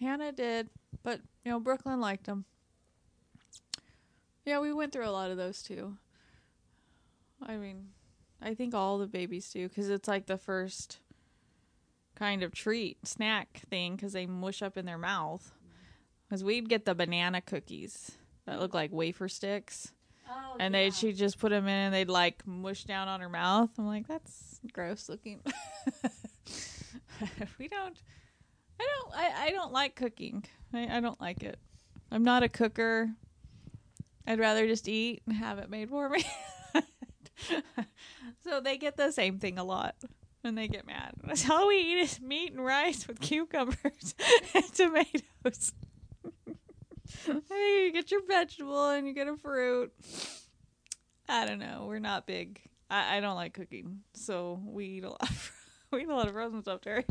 Hannah 0.00 0.32
did, 0.32 0.70
but 1.04 1.20
you 1.44 1.52
know, 1.52 1.60
Brooklyn 1.60 2.00
liked 2.00 2.26
them. 2.26 2.46
Yeah, 4.44 4.58
we 4.58 4.72
went 4.72 4.92
through 4.92 5.08
a 5.08 5.10
lot 5.10 5.30
of 5.30 5.36
those 5.36 5.62
too. 5.62 5.96
I 7.42 7.56
mean, 7.56 7.88
I 8.40 8.54
think 8.54 8.74
all 8.74 8.98
the 8.98 9.06
babies 9.06 9.50
do 9.50 9.68
because 9.68 9.88
it's 9.88 10.08
like 10.08 10.26
the 10.26 10.38
first 10.38 10.98
kind 12.14 12.42
of 12.42 12.52
treat 12.52 13.06
snack 13.06 13.60
thing 13.68 13.96
because 13.96 14.12
they 14.12 14.26
mush 14.26 14.62
up 14.62 14.76
in 14.76 14.86
their 14.86 14.98
mouth. 14.98 15.52
Because 16.28 16.42
we'd 16.42 16.68
get 16.68 16.84
the 16.84 16.94
banana 16.94 17.40
cookies 17.40 18.12
that 18.46 18.58
look 18.58 18.74
like 18.74 18.90
wafer 18.90 19.28
sticks, 19.28 19.92
Oh, 20.28 20.56
and 20.58 20.74
they 20.74 20.90
she'd 20.90 21.16
just 21.16 21.38
put 21.38 21.50
them 21.50 21.68
in 21.68 21.72
and 21.72 21.94
they'd 21.94 22.08
like 22.08 22.44
mush 22.46 22.84
down 22.84 23.08
on 23.08 23.20
her 23.20 23.28
mouth. 23.28 23.70
I'm 23.78 23.86
like, 23.86 24.08
that's 24.08 24.60
gross 24.72 25.08
looking. 25.08 25.40
we 27.58 27.68
don't. 27.68 28.02
I 28.80 28.86
don't. 28.86 29.14
I, 29.14 29.46
I 29.46 29.50
don't 29.50 29.72
like 29.72 29.94
cooking. 29.94 30.44
I, 30.72 30.96
I 30.96 31.00
don't 31.00 31.20
like 31.20 31.42
it. 31.42 31.58
I'm 32.10 32.24
not 32.24 32.42
a 32.42 32.48
cooker. 32.48 33.10
I'd 34.26 34.40
rather 34.40 34.66
just 34.66 34.88
eat 34.88 35.22
and 35.26 35.36
have 35.36 35.58
it 35.58 35.70
made 35.70 35.90
for 35.90 36.08
me. 36.08 36.24
so 38.44 38.60
they 38.60 38.76
get 38.76 38.96
the 38.96 39.10
same 39.10 39.38
thing 39.38 39.58
a 39.58 39.64
lot. 39.64 39.96
And 40.44 40.56
they 40.56 40.68
get 40.68 40.86
mad. 40.86 41.12
That's 41.24 41.48
all 41.50 41.68
we 41.68 41.76
eat 41.78 41.98
is 41.98 42.20
meat 42.20 42.52
and 42.52 42.64
rice 42.64 43.08
with 43.08 43.20
cucumbers 43.20 44.14
and 44.54 44.74
tomatoes. 44.74 45.72
hey, 47.24 47.84
you 47.84 47.92
get 47.92 48.10
your 48.10 48.24
vegetable 48.26 48.90
and 48.90 49.06
you 49.06 49.12
get 49.12 49.28
a 49.28 49.36
fruit. 49.36 49.92
I 51.28 51.46
don't 51.46 51.58
know. 51.58 51.86
We're 51.88 51.98
not 51.98 52.26
big. 52.26 52.60
I, 52.88 53.16
I 53.16 53.20
don't 53.20 53.34
like 53.34 53.54
cooking, 53.54 54.00
so 54.14 54.60
we 54.64 54.84
eat 54.86 55.04
a 55.04 55.10
lot. 55.10 55.22
Of, 55.22 55.52
we 55.92 56.02
eat 56.02 56.08
a 56.08 56.14
lot 56.14 56.28
of 56.28 56.32
frozen 56.32 56.62
stuff, 56.62 56.82
Terry. 56.82 57.04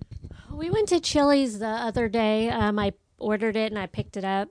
We 0.49 0.69
went 0.69 0.87
to 0.89 1.01
Chili's 1.01 1.59
the 1.59 1.67
other 1.67 2.07
day. 2.07 2.49
Um, 2.49 2.79
I 2.79 2.93
ordered 3.17 3.57
it 3.57 3.71
and 3.71 3.79
I 3.79 3.87
picked 3.87 4.15
it 4.15 4.23
up. 4.23 4.49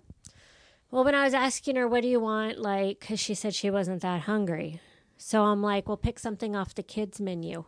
Well, 0.90 1.04
when 1.04 1.14
I 1.14 1.24
was 1.24 1.34
asking 1.34 1.76
her, 1.76 1.88
what 1.88 2.02
do 2.02 2.08
you 2.08 2.20
want? 2.20 2.58
Like, 2.58 3.00
because 3.00 3.18
she 3.18 3.34
said 3.34 3.54
she 3.54 3.70
wasn't 3.70 4.02
that 4.02 4.22
hungry. 4.22 4.80
So 5.26 5.44
I'm 5.44 5.62
like, 5.62 5.88
well, 5.88 5.96
pick 5.96 6.18
something 6.18 6.54
off 6.54 6.74
the 6.74 6.82
kids' 6.82 7.18
menu. 7.18 7.64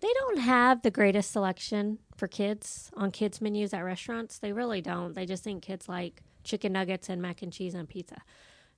They 0.00 0.12
don't 0.14 0.40
have 0.40 0.82
the 0.82 0.90
greatest 0.90 1.30
selection 1.30 2.00
for 2.16 2.26
kids 2.26 2.90
on 2.96 3.12
kids' 3.12 3.40
menus 3.40 3.72
at 3.72 3.84
restaurants. 3.84 4.40
They 4.40 4.50
really 4.52 4.80
don't. 4.80 5.14
They 5.14 5.24
just 5.24 5.44
think 5.44 5.62
kids 5.62 5.88
like 5.88 6.24
chicken 6.42 6.72
nuggets 6.72 7.08
and 7.08 7.22
mac 7.22 7.40
and 7.40 7.52
cheese 7.52 7.74
and 7.74 7.88
pizza. 7.88 8.22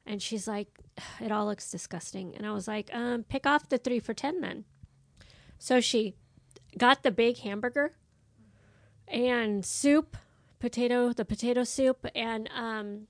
And 0.05 0.21
she's 0.21 0.47
like, 0.47 0.69
it 1.19 1.33
all 1.33 1.47
looks 1.47 1.71
disgusting. 1.71 2.37
And 2.37 2.45
I 2.47 2.53
was 2.53 2.69
like, 2.69 2.91
um, 2.93 3.23
pick 3.23 3.47
off 3.47 3.71
the 3.71 3.79
three 3.79 4.01
for 4.01 4.13
10 4.13 4.43
then. 4.43 4.65
So 5.59 5.81
she 5.81 6.15
got 6.77 7.05
the 7.05 7.11
big 7.11 7.39
hamburger 7.39 7.93
and 9.09 9.65
soup, 9.65 10.15
potato, 10.59 11.15
the 11.15 11.25
potato 11.25 11.65
soup. 11.65 12.07
And 12.15 12.51
um, 12.55 13.07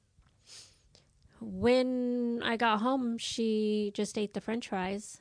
when 1.41 2.41
I 2.45 2.57
got 2.57 2.81
home, 2.81 3.19
she 3.19 3.91
just 3.95 4.17
ate 4.19 4.35
the 4.35 4.41
french 4.41 4.69
fries. 4.69 5.21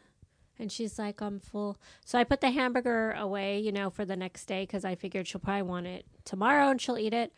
And 0.60 0.72
she's 0.72 1.00
like, 1.00 1.22
I'm 1.22 1.39
full. 1.39 1.77
So 2.05 2.17
I 2.20 2.24
put 2.24 2.41
the 2.41 2.51
hamburger 2.51 3.12
away, 3.12 3.60
you 3.60 3.72
know, 3.72 3.89
for 3.89 4.05
the 4.05 4.15
next 4.15 4.46
day 4.46 4.63
because 4.63 4.86
I 4.86 4.96
figured 4.96 5.27
she'll 5.27 5.41
probably 5.41 5.63
want 5.63 5.88
it 5.88 6.05
tomorrow 6.25 6.70
and 6.70 6.79
she'll 6.79 6.98
eat 6.98 7.13
it. 7.13 7.34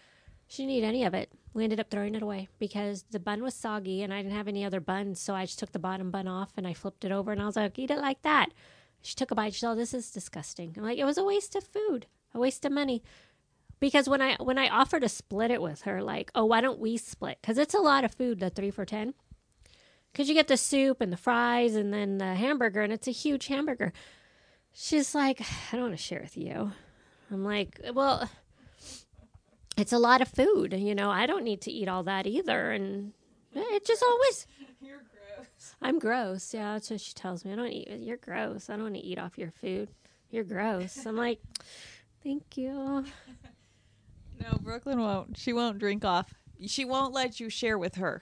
She 0.47 0.63
didn't 0.63 0.75
eat 0.75 0.83
any 0.83 1.03
of 1.05 1.13
it. 1.13 1.31
We 1.53 1.63
ended 1.63 1.79
up 1.79 1.89
throwing 1.89 2.15
it 2.15 2.21
away 2.21 2.49
because 2.59 3.05
the 3.11 3.19
bun 3.19 3.41
was 3.41 3.53
soggy 3.53 4.03
and 4.03 4.13
I 4.13 4.21
didn't 4.21 4.35
have 4.35 4.49
any 4.49 4.65
other 4.65 4.81
buns. 4.81 5.19
So 5.21 5.33
I 5.33 5.45
just 5.45 5.57
took 5.57 5.71
the 5.71 5.79
bottom 5.79 6.11
bun 6.11 6.27
off 6.27 6.51
and 6.57 6.67
I 6.67 6.73
flipped 6.73 7.05
it 7.05 7.11
over 7.11 7.31
and 7.31 7.41
I 7.41 7.45
was 7.45 7.55
like, 7.55 7.79
eat 7.79 7.89
it 7.91 7.99
like 7.99 8.21
that. 8.23 8.49
She 9.01 9.15
took 9.15 9.31
a 9.31 9.35
bite. 9.35 9.53
She 9.53 9.61
said, 9.61 9.71
oh, 9.71 9.75
this 9.75 9.93
is 9.93 10.11
disgusting. 10.11 10.73
I'm 10.75 10.83
like, 10.83 10.97
it 10.97 11.05
was 11.05 11.17
a 11.17 11.23
waste 11.23 11.55
of 11.55 11.63
food, 11.63 12.07
a 12.33 12.39
waste 12.39 12.65
of 12.65 12.73
money. 12.73 13.01
Because 13.79 14.07
when 14.07 14.21
I 14.21 14.35
when 14.35 14.57
I 14.57 14.69
offered 14.69 15.01
to 15.01 15.09
split 15.09 15.51
it 15.51 15.61
with 15.61 15.81
her, 15.81 16.01
like, 16.01 16.31
oh, 16.33 16.45
why 16.45 16.61
don't 16.61 16.79
we 16.79 16.97
split? 16.97 17.37
Because 17.41 17.57
it's 17.57 17.73
a 17.73 17.79
lot 17.79 18.03
of 18.05 18.13
food, 18.13 18.39
the 18.39 18.49
three 18.49 18.71
for 18.71 18.85
ten. 18.85 19.13
Because 20.11 20.29
you 20.29 20.33
get 20.33 20.47
the 20.47 20.57
soup 20.57 21.01
and 21.01 21.11
the 21.11 21.17
fries 21.17 21.75
and 21.75 21.93
then 21.93 22.17
the 22.19 22.35
hamburger, 22.35 22.81
and 22.81 22.93
it's 22.93 23.07
a 23.07 23.11
huge 23.11 23.47
hamburger. 23.47 23.91
She's 24.71 25.13
like, 25.13 25.41
I 25.41 25.75
don't 25.75 25.81
want 25.81 25.93
to 25.93 26.01
share 26.01 26.21
with 26.21 26.37
you. 26.37 26.71
I'm 27.31 27.43
like, 27.43 27.81
well, 27.93 28.29
it's 29.77 29.91
a 29.91 29.97
lot 29.99 30.21
of 30.21 30.27
food. 30.29 30.73
You 30.73 30.95
know, 30.95 31.09
I 31.09 31.25
don't 31.25 31.43
need 31.43 31.61
to 31.61 31.71
eat 31.71 31.87
all 31.87 32.03
that 32.03 32.25
either. 32.27 32.71
And 32.71 33.13
it 33.53 33.85
just 33.85 34.03
always, 34.03 34.47
You're 34.81 34.97
gross. 34.97 35.75
I'm 35.81 35.99
gross. 35.99 36.53
Yeah, 36.53 36.73
that's 36.73 36.89
what 36.91 37.01
she 37.01 37.13
tells 37.13 37.43
me. 37.43 37.53
I 37.53 37.55
don't 37.55 37.67
eat, 37.67 37.89
you're 37.99 38.17
gross. 38.17 38.69
I 38.69 38.73
don't 38.73 38.83
want 38.83 38.95
to 38.95 39.01
eat 39.01 39.19
off 39.19 39.37
your 39.37 39.51
food. 39.51 39.89
You're 40.29 40.43
gross. 40.43 41.05
I'm 41.05 41.17
like, 41.17 41.39
thank 42.23 42.57
you. 42.57 43.05
No, 44.45 44.59
Brooklyn 44.61 44.99
won't. 44.99 45.37
She 45.37 45.53
won't 45.53 45.79
drink 45.79 46.05
off. 46.05 46.33
She 46.67 46.85
won't 46.85 47.13
let 47.13 47.39
you 47.39 47.49
share 47.49 47.77
with 47.77 47.95
her. 47.95 48.21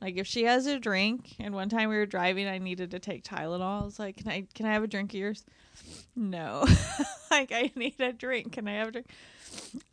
Like 0.00 0.16
if 0.16 0.26
she 0.26 0.44
has 0.44 0.66
a 0.66 0.80
drink, 0.80 1.36
and 1.38 1.54
one 1.54 1.68
time 1.68 1.90
we 1.90 1.96
were 1.96 2.06
driving, 2.06 2.48
I 2.48 2.58
needed 2.58 2.90
to 2.90 2.98
take 2.98 3.22
Tylenol. 3.22 3.82
I 3.82 3.84
was 3.84 3.98
like, 3.98 4.16
"Can 4.16 4.28
I 4.28 4.46
can 4.54 4.66
I 4.66 4.72
have 4.72 4.82
a 4.82 4.88
drink 4.88 5.12
of 5.12 5.20
yours?" 5.20 5.44
No, 6.16 6.64
like 7.30 7.52
I 7.52 7.70
need 7.76 8.00
a 8.00 8.12
drink. 8.12 8.52
Can 8.52 8.66
I 8.66 8.72
have 8.72 8.88
a 8.88 8.92
drink? 8.92 9.06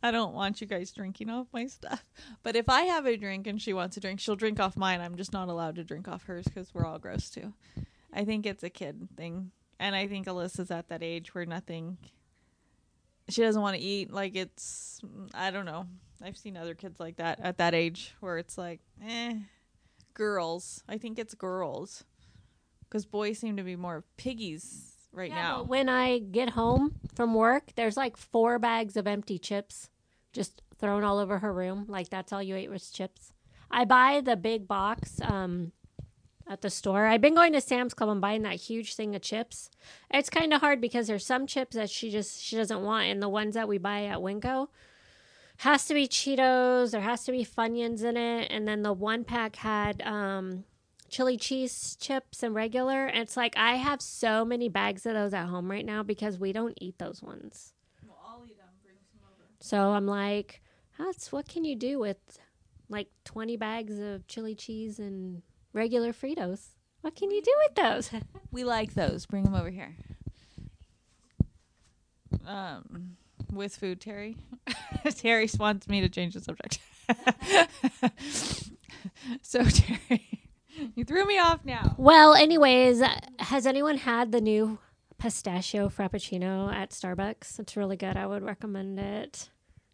I 0.02 0.10
don't 0.10 0.34
want 0.34 0.60
you 0.60 0.66
guys 0.66 0.90
drinking 0.90 1.28
off 1.28 1.46
my 1.52 1.66
stuff. 1.66 2.04
But 2.42 2.56
if 2.56 2.68
I 2.68 2.82
have 2.82 3.06
a 3.06 3.16
drink 3.16 3.46
and 3.46 3.60
she 3.60 3.74
wants 3.74 3.96
a 3.98 4.00
drink, 4.00 4.18
she'll 4.18 4.36
drink 4.36 4.58
off 4.58 4.76
mine. 4.76 5.00
I'm 5.00 5.16
just 5.16 5.32
not 5.32 5.48
allowed 5.48 5.76
to 5.76 5.84
drink 5.84 6.08
off 6.08 6.24
hers 6.24 6.44
because 6.44 6.74
we're 6.74 6.86
all 6.86 6.98
gross 6.98 7.28
too. 7.28 7.52
I 8.12 8.24
think 8.24 8.46
it's 8.46 8.64
a 8.64 8.70
kid 8.70 9.08
thing, 9.16 9.52
and 9.78 9.94
I 9.94 10.08
think 10.08 10.26
Alyssa's 10.26 10.70
at 10.70 10.88
that 10.88 11.02
age 11.02 11.34
where 11.34 11.44
nothing. 11.44 11.98
She 13.30 13.42
doesn't 13.42 13.60
want 13.62 13.76
to 13.76 13.82
eat. 13.82 14.12
Like 14.12 14.36
it's, 14.36 15.00
I 15.34 15.50
don't 15.50 15.64
know. 15.66 15.86
I've 16.22 16.36
seen 16.36 16.56
other 16.56 16.74
kids 16.74 17.00
like 17.00 17.16
that 17.16 17.40
at 17.40 17.58
that 17.58 17.74
age 17.74 18.14
where 18.20 18.38
it's 18.38 18.58
like, 18.58 18.80
eh 19.06 19.34
girls. 20.14 20.82
I 20.88 20.98
think 20.98 21.18
it's 21.18 21.34
girls. 21.34 22.04
Because 22.84 23.06
boys 23.06 23.38
seem 23.38 23.56
to 23.56 23.62
be 23.62 23.76
more 23.76 24.04
piggies 24.16 24.92
right 25.12 25.30
Yeah, 25.30 25.36
now. 25.36 25.56
but 25.58 25.68
when 25.68 25.88
I 25.88 26.18
get 26.18 26.50
home 26.50 26.96
from 27.14 27.34
work, 27.34 27.72
there's 27.76 27.96
like 27.96 28.16
four 28.16 28.58
bags 28.58 28.96
of 28.96 29.06
empty 29.06 29.38
chips 29.38 29.90
just 30.32 30.60
thrown 30.78 31.04
all 31.04 31.18
over 31.18 31.38
her 31.38 31.52
room. 31.52 31.86
Like 31.88 32.08
that's 32.10 32.32
all 32.32 32.42
you 32.42 32.56
ate 32.56 32.68
was 32.70 32.90
chips. 32.90 33.32
I 33.70 33.84
buy 33.84 34.20
the 34.20 34.36
big 34.36 34.66
box 34.66 35.20
um, 35.22 35.72
at 36.50 36.62
the 36.62 36.68
store. 36.68 37.06
I've 37.06 37.20
been 37.20 37.36
going 37.36 37.52
to 37.52 37.60
Sam's 37.60 37.94
Club 37.94 38.10
and 38.10 38.20
buying 38.20 38.42
that 38.42 38.56
huge 38.56 38.96
thing 38.96 39.14
of 39.14 39.22
chips. 39.22 39.70
It's 40.12 40.28
kind 40.28 40.52
of 40.52 40.60
hard 40.60 40.80
because 40.80 41.06
there's 41.06 41.24
some 41.24 41.46
chips 41.46 41.76
that 41.76 41.88
she 41.88 42.10
just 42.10 42.42
she 42.42 42.56
doesn't 42.56 42.82
want, 42.82 43.06
and 43.06 43.22
the 43.22 43.28
ones 43.28 43.54
that 43.54 43.68
we 43.68 43.78
buy 43.78 44.06
at 44.06 44.18
Winco 44.18 44.66
has 45.58 45.86
to 45.86 45.94
be 45.94 46.08
Cheetos. 46.08 46.90
There 46.90 47.00
has 47.00 47.22
to 47.24 47.32
be 47.32 47.44
Funyuns 47.44 48.02
in 48.02 48.16
it, 48.16 48.50
and 48.50 48.66
then 48.66 48.82
the 48.82 48.92
one 48.92 49.22
pack 49.22 49.56
had 49.56 50.02
um, 50.02 50.64
chili 51.08 51.36
cheese 51.36 51.96
chips 52.00 52.42
and 52.42 52.52
regular. 52.52 53.06
And 53.06 53.22
it's 53.22 53.36
like 53.36 53.56
I 53.56 53.76
have 53.76 54.02
so 54.02 54.44
many 54.44 54.68
bags 54.68 55.06
of 55.06 55.14
those 55.14 55.32
at 55.32 55.46
home 55.46 55.70
right 55.70 55.86
now 55.86 56.02
because 56.02 56.36
we 56.36 56.52
don't 56.52 56.76
eat 56.80 56.98
those 56.98 57.22
ones. 57.22 57.74
Well, 58.04 58.18
I'll 58.26 58.44
eat 58.44 58.58
them. 58.58 58.66
Bring 58.82 58.96
some 59.12 59.20
over. 59.30 59.46
So 59.60 59.92
I'm 59.92 60.06
like, 60.06 60.62
that's 60.98 61.30
what 61.30 61.46
can 61.48 61.64
you 61.64 61.76
do 61.76 62.00
with 62.00 62.40
like 62.88 63.06
20 63.24 63.56
bags 63.56 64.00
of 64.00 64.26
chili 64.26 64.56
cheese 64.56 64.98
and 64.98 65.42
regular 65.72 66.12
Fritos? 66.12 66.70
What 67.00 67.16
can 67.16 67.30
you 67.30 67.42
do 67.42 67.54
with 67.66 67.74
those? 67.76 68.10
We 68.52 68.64
like 68.64 68.94
those. 68.94 69.26
Bring 69.26 69.44
them 69.44 69.54
over 69.54 69.70
here. 69.70 69.94
Um, 72.44 73.16
with 73.52 73.76
food, 73.76 74.00
Terry. 74.00 74.36
Terry 75.16 75.48
wants 75.58 75.88
me 75.88 76.00
to 76.00 76.08
change 76.08 76.34
the 76.34 76.40
subject. 76.40 76.80
so 79.42 79.62
Terry, 79.62 80.42
you 80.96 81.04
threw 81.04 81.24
me 81.26 81.38
off 81.38 81.64
now. 81.64 81.94
well, 81.96 82.34
anyways, 82.34 83.02
has 83.38 83.66
anyone 83.66 83.98
had 83.98 84.32
the 84.32 84.40
new 84.40 84.78
pistachio 85.18 85.88
frappuccino 85.88 86.72
at 86.74 86.90
Starbucks? 86.90 87.60
It's 87.60 87.76
really 87.76 87.96
good. 87.96 88.16
I 88.16 88.26
would 88.26 88.42
recommend 88.42 88.98
it. 88.98 89.48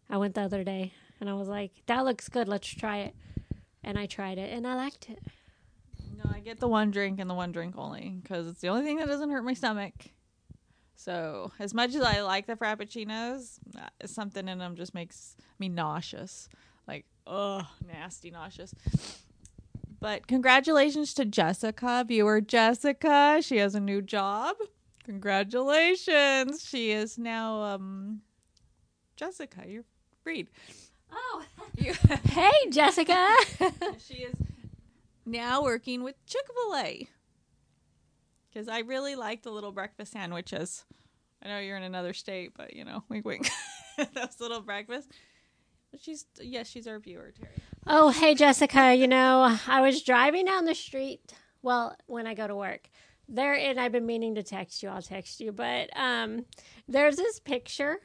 I 0.08 0.16
went 0.16 0.34
the 0.34 0.42
other 0.42 0.64
day 0.64 0.92
and 1.20 1.28
I 1.28 1.34
was 1.34 1.48
like, 1.48 1.72
that 1.86 2.04
looks 2.04 2.28
good. 2.28 2.48
Let's 2.48 2.68
try 2.68 2.98
it. 2.98 3.14
And 3.82 3.98
I 3.98 4.06
tried 4.06 4.38
it 4.38 4.52
and 4.52 4.66
I 4.66 4.74
liked 4.74 5.08
it. 5.10 5.18
No, 6.26 6.36
I 6.36 6.40
get 6.40 6.60
the 6.60 6.68
one 6.68 6.90
drink 6.90 7.20
and 7.20 7.28
the 7.28 7.34
one 7.34 7.52
drink 7.52 7.74
only 7.76 8.18
because 8.22 8.46
it's 8.46 8.60
the 8.60 8.68
only 8.68 8.84
thing 8.84 8.96
that 8.98 9.06
doesn't 9.06 9.30
hurt 9.30 9.44
my 9.44 9.54
stomach. 9.54 9.94
So, 10.96 11.52
as 11.58 11.74
much 11.74 11.94
as 11.94 12.02
I 12.02 12.22
like 12.22 12.46
the 12.46 12.54
frappuccinos, 12.54 13.58
something 14.06 14.48
in 14.48 14.58
them 14.58 14.76
just 14.76 14.94
makes 14.94 15.36
me 15.58 15.68
nauseous. 15.68 16.48
Like, 16.88 17.04
ugh, 17.26 17.66
nasty 17.86 18.30
nauseous. 18.30 18.74
But 20.00 20.26
congratulations 20.26 21.14
to 21.14 21.24
Jessica, 21.24 22.04
viewer 22.06 22.40
Jessica. 22.40 23.38
She 23.42 23.58
has 23.58 23.74
a 23.74 23.80
new 23.80 24.00
job. 24.00 24.56
Congratulations. 25.04 26.64
She 26.66 26.90
is 26.90 27.18
now 27.18 27.62
um 27.62 28.22
Jessica, 29.16 29.64
your 29.66 29.84
breed. 30.24 30.48
Oh, 31.12 31.42
You, 31.76 31.94
hey, 32.24 32.50
Jessica. 32.70 33.36
she 33.98 34.22
is 34.24 34.34
now 35.26 35.62
working 35.62 36.02
with 36.02 36.14
Chick-fil-A. 36.26 37.08
Cuz 38.54 38.68
I 38.68 38.78
really 38.80 39.16
like 39.16 39.42
the 39.42 39.50
little 39.50 39.72
breakfast 39.72 40.12
sandwiches. 40.12 40.84
I 41.42 41.48
know 41.48 41.58
you're 41.58 41.76
in 41.76 41.82
another 41.82 42.14
state, 42.14 42.52
but 42.56 42.74
you 42.74 42.84
know, 42.84 43.04
wink 43.08 43.24
wink. 43.26 43.48
Those 44.14 44.40
little 44.40 44.60
breakfast. 44.60 45.10
She's 46.00 46.26
yes, 46.40 46.68
she's 46.68 46.86
our 46.86 46.98
viewer, 46.98 47.32
Terry. 47.38 47.52
oh, 47.86 48.10
hey, 48.10 48.34
Jessica. 48.34 48.94
You 48.94 49.06
know, 49.08 49.56
I 49.66 49.80
was 49.80 50.02
driving 50.02 50.46
down 50.46 50.64
the 50.64 50.74
street. 50.74 51.32
Well, 51.62 51.96
when 52.06 52.26
I 52.26 52.34
go 52.34 52.46
to 52.46 52.54
work, 52.54 52.90
there, 53.28 53.54
and 53.54 53.80
I've 53.80 53.92
been 53.92 54.06
meaning 54.06 54.34
to 54.34 54.42
text 54.42 54.82
you. 54.82 54.88
I'll 54.88 55.02
text 55.02 55.40
you, 55.40 55.52
but 55.52 55.90
um, 55.96 56.44
there's 56.86 57.16
this 57.16 57.40
picture, 57.40 58.00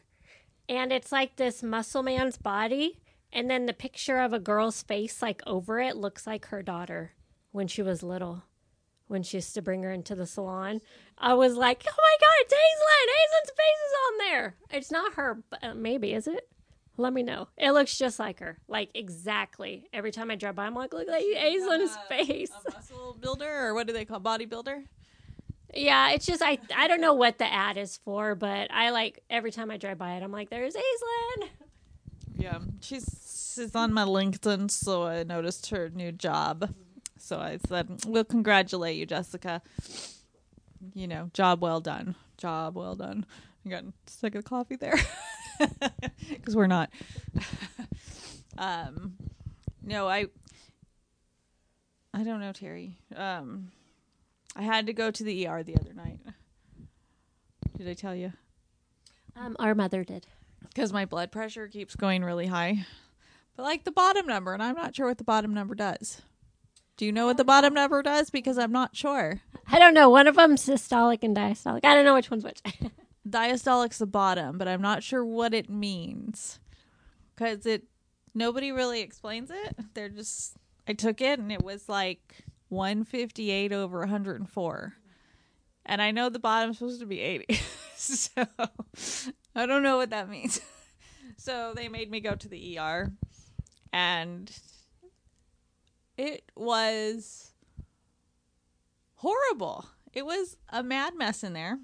and 0.70 0.92
it's 0.92 1.12
like 1.12 1.36
this 1.36 1.62
muscle 1.62 2.04
man's 2.04 2.38
body, 2.38 3.01
and 3.34 3.50
then 3.50 3.66
the 3.66 3.74
picture 3.74 4.20
of 4.20 4.34
a 4.34 4.40
girl's 4.40 4.84
face, 4.84 5.22
like 5.22 5.42
over 5.46 5.80
it, 5.80 5.96
looks 5.96 6.28
like 6.28 6.48
her 6.48 6.62
daughter 6.62 7.14
when 7.52 7.68
she 7.68 7.82
was 7.82 8.04
little. 8.04 8.44
When 9.08 9.24
she 9.24 9.38
used 9.38 9.54
to 9.56 9.62
bring 9.62 9.84
her 9.84 9.92
into 9.92 10.16
the 10.16 10.26
salon, 10.26 10.80
I 11.18 11.34
was 11.34 11.56
like, 11.56 11.84
"Oh 11.86 11.94
my 11.98 12.16
God, 12.22 12.34
it's 12.40 12.54
Hazelyn! 12.54 13.08
Hazelyn's 13.18 13.58
face 13.58 13.82
is 13.88 13.94
on 14.08 14.18
there. 14.20 14.56
It's 14.70 14.92
not 14.92 15.14
her, 15.16 15.44
but 15.50 15.64
uh, 15.64 15.74
maybe 15.74 16.14
is 16.14 16.28
it? 16.28 16.48
Let 16.98 17.12
me 17.12 17.24
know. 17.24 17.50
It 17.58 17.72
looks 17.72 17.98
just 17.98 18.20
like 18.20 18.40
her, 18.40 18.60
like 18.70 18.90
exactly. 18.94 19.88
Every 19.92 20.12
time 20.12 20.32
I 20.32 20.36
drive 20.36 20.56
by, 20.56 20.66
I'm 20.66 20.76
like, 20.76 20.94
look 20.94 21.10
at 21.10 21.22
Hazelyn's 21.22 21.98
face. 22.08 22.52
A 22.68 22.72
muscle 22.72 23.18
builder 23.20 23.68
or 23.68 23.74
what 23.74 23.88
do 23.88 23.92
they 23.94 24.06
call 24.06 24.22
bodybuilder? 24.22 24.84
Yeah, 25.74 26.12
it's 26.12 26.26
just 26.26 26.42
I 26.42 26.60
I 26.76 26.88
don't 26.88 27.02
know 27.02 27.14
what 27.14 27.38
the 27.38 27.52
ad 27.52 27.78
is 27.78 27.98
for, 27.98 28.36
but 28.36 28.72
I 28.72 28.90
like 28.92 29.24
every 29.30 29.52
time 29.52 29.72
I 29.72 29.78
drive 29.78 29.98
by 29.98 30.16
it, 30.16 30.24
I'm 30.24 30.32
like, 30.32 30.50
there's 30.50 30.76
Aislinn. 30.76 31.50
Yeah, 32.38 32.60
she's 32.82 33.06
she's 33.54 33.76
on 33.76 33.94
my 33.94 34.04
LinkedIn, 34.04 34.72
so 34.72 35.04
I 35.04 35.24
noticed 35.24 35.70
her 35.70 35.90
new 35.90 36.12
job. 36.12 36.74
So 37.18 37.38
I 37.38 37.60
said, 37.68 38.06
"We'll 38.06 38.24
congratulate 38.24 38.98
you, 38.98 39.06
Jessica. 39.06 39.62
You 40.94 41.08
know, 41.08 41.30
job 41.34 41.62
well 41.62 41.80
done. 41.80 42.16
Job 42.38 42.76
well 42.76 42.96
done." 42.96 43.26
I 43.66 43.70
got 43.70 43.84
sick 44.08 44.34
of 44.36 44.44
the 44.44 44.50
coffee 44.50 44.76
there 44.76 44.96
because 46.30 46.56
we're 46.56 46.68
not. 46.68 46.90
um, 48.58 49.14
no, 49.84 50.08
I. 50.08 50.26
I 52.14 52.24
don't 52.24 52.42
know, 52.42 52.52
Terry. 52.52 52.98
Um, 53.16 53.72
I 54.56 54.64
had 54.64 54.88
to 54.88 54.94
go 54.94 55.12
to 55.12 55.24
the 55.24 55.48
ER 55.48 55.64
the 55.64 55.78
other 55.78 55.94
night. 55.94 56.20
Did 57.78 57.88
I 57.88 57.94
tell 57.94 58.16
you? 58.16 58.34
Um, 59.36 59.56
our 59.60 59.74
mother 59.74 60.04
did. 60.04 60.28
because 60.68 60.92
my 60.92 61.06
blood 61.06 61.32
pressure 61.32 61.68
keeps 61.70 61.96
going 61.96 62.24
really 62.24 62.48
high. 62.48 62.86
Like 63.62 63.84
the 63.84 63.92
bottom 63.92 64.26
number, 64.26 64.54
and 64.54 64.64
I'm 64.64 64.76
not 64.76 64.96
sure 64.96 65.08
what 65.08 65.20
the 65.20 65.24
bottom 65.24 65.54
number 65.54 65.76
does. 65.76 66.22
Do 66.98 67.06
you 67.06 67.12
know 67.12 67.26
what 67.26 67.38
the 67.38 67.44
bottom 67.44 67.74
number 67.74 68.02
does? 68.04 68.30
Because 68.30 68.58
I'm 68.58 68.72
not 68.72 68.96
sure. 68.96 69.42
I 69.68 69.80
don't 69.80 69.94
know. 69.94 70.10
One 70.10 70.28
of 70.28 70.36
them's 70.36 70.66
systolic 70.66 71.24
and 71.24 71.36
diastolic. 71.36 71.80
I 71.84 71.96
don't 71.96 72.06
know 72.06 72.14
which 72.14 72.30
one's 72.30 72.44
which. 72.44 72.62
Diastolic's 73.30 74.00
the 74.00 74.08
bottom, 74.08 74.58
but 74.58 74.68
I'm 74.68 74.82
not 74.82 75.04
sure 75.04 75.24
what 75.24 75.54
it 75.54 75.70
means. 75.70 76.60
Because 77.36 77.66
it, 77.66 77.84
nobody 78.34 78.72
really 78.72 79.02
explains 79.02 79.50
it. 79.50 79.76
They're 79.94 80.10
just, 80.10 80.58
I 80.88 80.94
took 80.94 81.22
it 81.22 81.40
and 81.40 81.52
it 81.52 81.64
was 81.64 81.88
like 81.88 82.44
158 82.70 83.72
over 83.74 84.00
104. 84.00 84.94
And 85.86 86.02
I 86.02 86.12
know 86.12 86.30
the 86.30 86.40
bottom's 86.40 86.78
supposed 86.78 87.00
to 87.00 87.06
be 87.06 87.20
80. 87.20 87.60
so 87.96 88.46
I 89.56 89.66
don't 89.66 89.84
know 89.84 89.98
what 89.98 90.12
that 90.12 90.30
means. 90.30 90.62
so 91.38 91.74
they 91.76 91.88
made 91.88 92.12
me 92.12 92.20
go 92.20 92.36
to 92.36 92.48
the 92.48 92.78
ER 92.78 93.12
and 93.94 94.52
it 96.18 96.44
was 96.56 97.52
horrible. 99.16 99.86
It 100.14 100.26
was 100.26 100.58
a 100.70 100.84
mad 100.84 101.14
mess 101.16 101.44
in 101.44 101.54
there. 101.54 101.80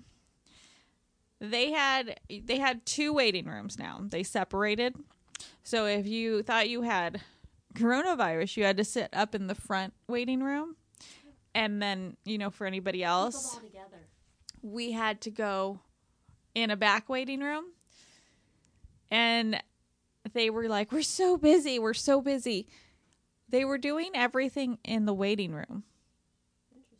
They 1.39 1.71
had 1.71 2.19
they 2.29 2.57
had 2.57 2.85
two 2.85 3.13
waiting 3.13 3.45
rooms 3.45 3.77
now. 3.77 4.01
They 4.01 4.23
separated. 4.23 4.95
So 5.63 5.85
if 5.85 6.07
you 6.07 6.41
thought 6.41 6.69
you 6.69 6.81
had 6.81 7.21
coronavirus, 7.75 8.57
you 8.57 8.63
had 8.63 8.77
to 8.77 8.83
sit 8.83 9.09
up 9.13 9.35
in 9.35 9.47
the 9.47 9.55
front 9.55 9.93
waiting 10.07 10.41
room. 10.41 10.75
And 11.53 11.81
then, 11.81 12.17
you 12.23 12.37
know, 12.37 12.49
for 12.49 12.67
anybody 12.67 13.03
else, 13.03 13.59
we 14.61 14.91
had 14.91 15.21
to 15.21 15.31
go 15.31 15.79
in 16.53 16.71
a 16.71 16.75
back 16.75 17.09
waiting 17.09 17.39
room. 17.39 17.65
And 19.09 19.61
they 20.33 20.49
were 20.49 20.67
like, 20.67 20.91
We're 20.91 21.01
so 21.01 21.37
busy. 21.37 21.79
We're 21.79 21.93
so 21.93 22.21
busy. 22.21 22.67
They 23.49 23.63
were 23.63 23.77
doing 23.77 24.11
everything 24.13 24.77
in 24.83 25.05
the 25.05 25.13
waiting 25.13 25.53
room. 25.53 25.83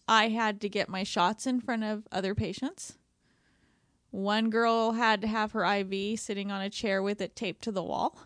I 0.07 0.29
had 0.29 0.61
to 0.61 0.69
get 0.69 0.87
my 0.87 1.03
shots 1.03 1.45
in 1.45 1.59
front 1.59 1.83
of 1.83 2.07
other 2.11 2.33
patients. 2.33 2.97
One 4.11 4.49
girl 4.49 4.93
had 4.93 5.21
to 5.21 5.27
have 5.27 5.51
her 5.51 5.65
IV 5.65 6.19
sitting 6.19 6.49
on 6.51 6.61
a 6.61 6.69
chair 6.69 7.03
with 7.03 7.19
it 7.19 7.35
taped 7.35 7.63
to 7.63 7.71
the 7.71 7.83
wall. 7.83 8.17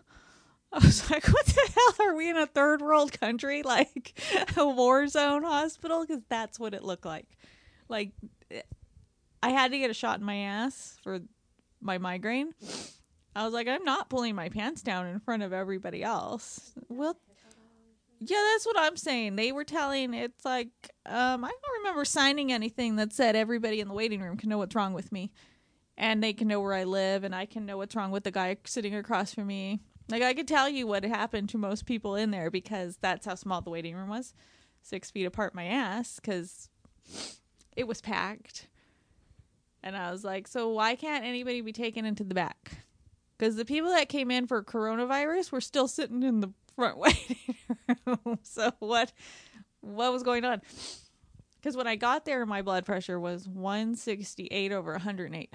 I 0.72 0.78
was 0.78 1.10
like, 1.10 1.26
what 1.26 1.46
the 1.46 1.70
hell? 1.74 2.06
Are 2.06 2.14
we 2.14 2.30
in 2.30 2.36
a 2.36 2.46
third 2.46 2.80
world 2.80 3.18
country? 3.18 3.62
Like 3.72 4.18
a 4.56 4.66
war 4.66 5.06
zone 5.08 5.42
hospital? 5.42 6.04
Because 6.06 6.22
that's 6.28 6.60
what 6.60 6.74
it 6.74 6.84
looked 6.84 7.04
like. 7.04 7.26
Like, 7.88 8.12
I 9.42 9.50
had 9.50 9.72
to 9.72 9.78
get 9.78 9.90
a 9.90 9.94
shot 9.94 10.20
in 10.20 10.24
my 10.24 10.36
ass 10.36 10.98
for 11.02 11.20
my 11.80 11.98
migraine. 11.98 12.54
I 13.34 13.44
was 13.44 13.54
like, 13.54 13.68
I'm 13.68 13.84
not 13.84 14.10
pulling 14.10 14.34
my 14.34 14.48
pants 14.48 14.82
down 14.82 15.06
in 15.06 15.18
front 15.18 15.42
of 15.42 15.52
everybody 15.52 16.02
else. 16.02 16.72
Well, 16.88 17.16
yeah, 18.20 18.50
that's 18.52 18.66
what 18.66 18.76
I'm 18.78 18.96
saying. 18.96 19.36
They 19.36 19.52
were 19.52 19.64
telling 19.64 20.14
it's 20.14 20.44
like 20.44 20.68
um, 21.06 21.44
I 21.44 21.48
don't 21.48 21.78
remember 21.78 22.04
signing 22.04 22.52
anything 22.52 22.96
that 22.96 23.12
said 23.12 23.34
everybody 23.34 23.80
in 23.80 23.88
the 23.88 23.94
waiting 23.94 24.20
room 24.20 24.36
can 24.36 24.48
know 24.48 24.58
what's 24.58 24.74
wrong 24.74 24.92
with 24.92 25.10
me, 25.10 25.32
and 25.96 26.22
they 26.22 26.32
can 26.32 26.46
know 26.46 26.60
where 26.60 26.74
I 26.74 26.84
live, 26.84 27.24
and 27.24 27.34
I 27.34 27.46
can 27.46 27.66
know 27.66 27.78
what's 27.78 27.96
wrong 27.96 28.10
with 28.10 28.24
the 28.24 28.30
guy 28.30 28.56
sitting 28.64 28.94
across 28.94 29.34
from 29.34 29.46
me. 29.46 29.80
Like 30.08 30.22
I 30.22 30.34
could 30.34 30.46
tell 30.46 30.68
you 30.68 30.86
what 30.86 31.04
happened 31.04 31.48
to 31.50 31.58
most 31.58 31.86
people 31.86 32.14
in 32.14 32.30
there 32.30 32.50
because 32.50 32.98
that's 33.00 33.26
how 33.26 33.34
small 33.34 33.60
the 33.60 33.70
waiting 33.70 33.96
room 33.96 34.10
was, 34.10 34.34
six 34.82 35.10
feet 35.10 35.24
apart 35.24 35.54
my 35.54 35.64
ass 35.64 36.20
because 36.20 36.68
it 37.76 37.88
was 37.88 38.00
packed. 38.00 38.68
And 39.82 39.96
I 39.96 40.12
was 40.12 40.22
like, 40.22 40.46
so 40.46 40.68
why 40.68 40.94
can't 40.94 41.24
anybody 41.24 41.60
be 41.60 41.72
taken 41.72 42.04
into 42.04 42.22
the 42.22 42.34
back? 42.34 42.84
Because 43.36 43.56
the 43.56 43.64
people 43.64 43.90
that 43.90 44.08
came 44.08 44.30
in 44.30 44.46
for 44.46 44.62
coronavirus 44.62 45.50
were 45.50 45.60
still 45.60 45.88
sitting 45.88 46.22
in 46.22 46.40
the 46.40 46.52
front 46.76 46.98
waiting 46.98 47.56
room. 48.06 48.38
so 48.42 48.72
what 48.78 49.12
what 49.80 50.12
was 50.12 50.22
going 50.22 50.44
on? 50.44 50.62
Because 51.62 51.76
when 51.76 51.86
I 51.86 51.96
got 51.96 52.24
there, 52.24 52.44
my 52.44 52.62
blood 52.62 52.84
pressure 52.84 53.20
was 53.20 53.48
168 53.48 54.72
over 54.72 54.92
108. 54.92 55.54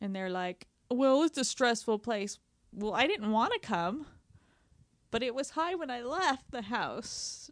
And 0.00 0.14
they're 0.14 0.30
like, 0.30 0.68
well, 0.90 1.22
it's 1.24 1.38
a 1.38 1.44
stressful 1.44 1.98
place. 1.98 2.38
Well, 2.72 2.94
I 2.94 3.06
didn't 3.06 3.32
want 3.32 3.52
to 3.54 3.58
come, 3.58 4.06
but 5.10 5.22
it 5.22 5.34
was 5.34 5.50
high 5.50 5.74
when 5.74 5.90
I 5.90 6.02
left 6.02 6.50
the 6.52 6.62
house. 6.62 7.50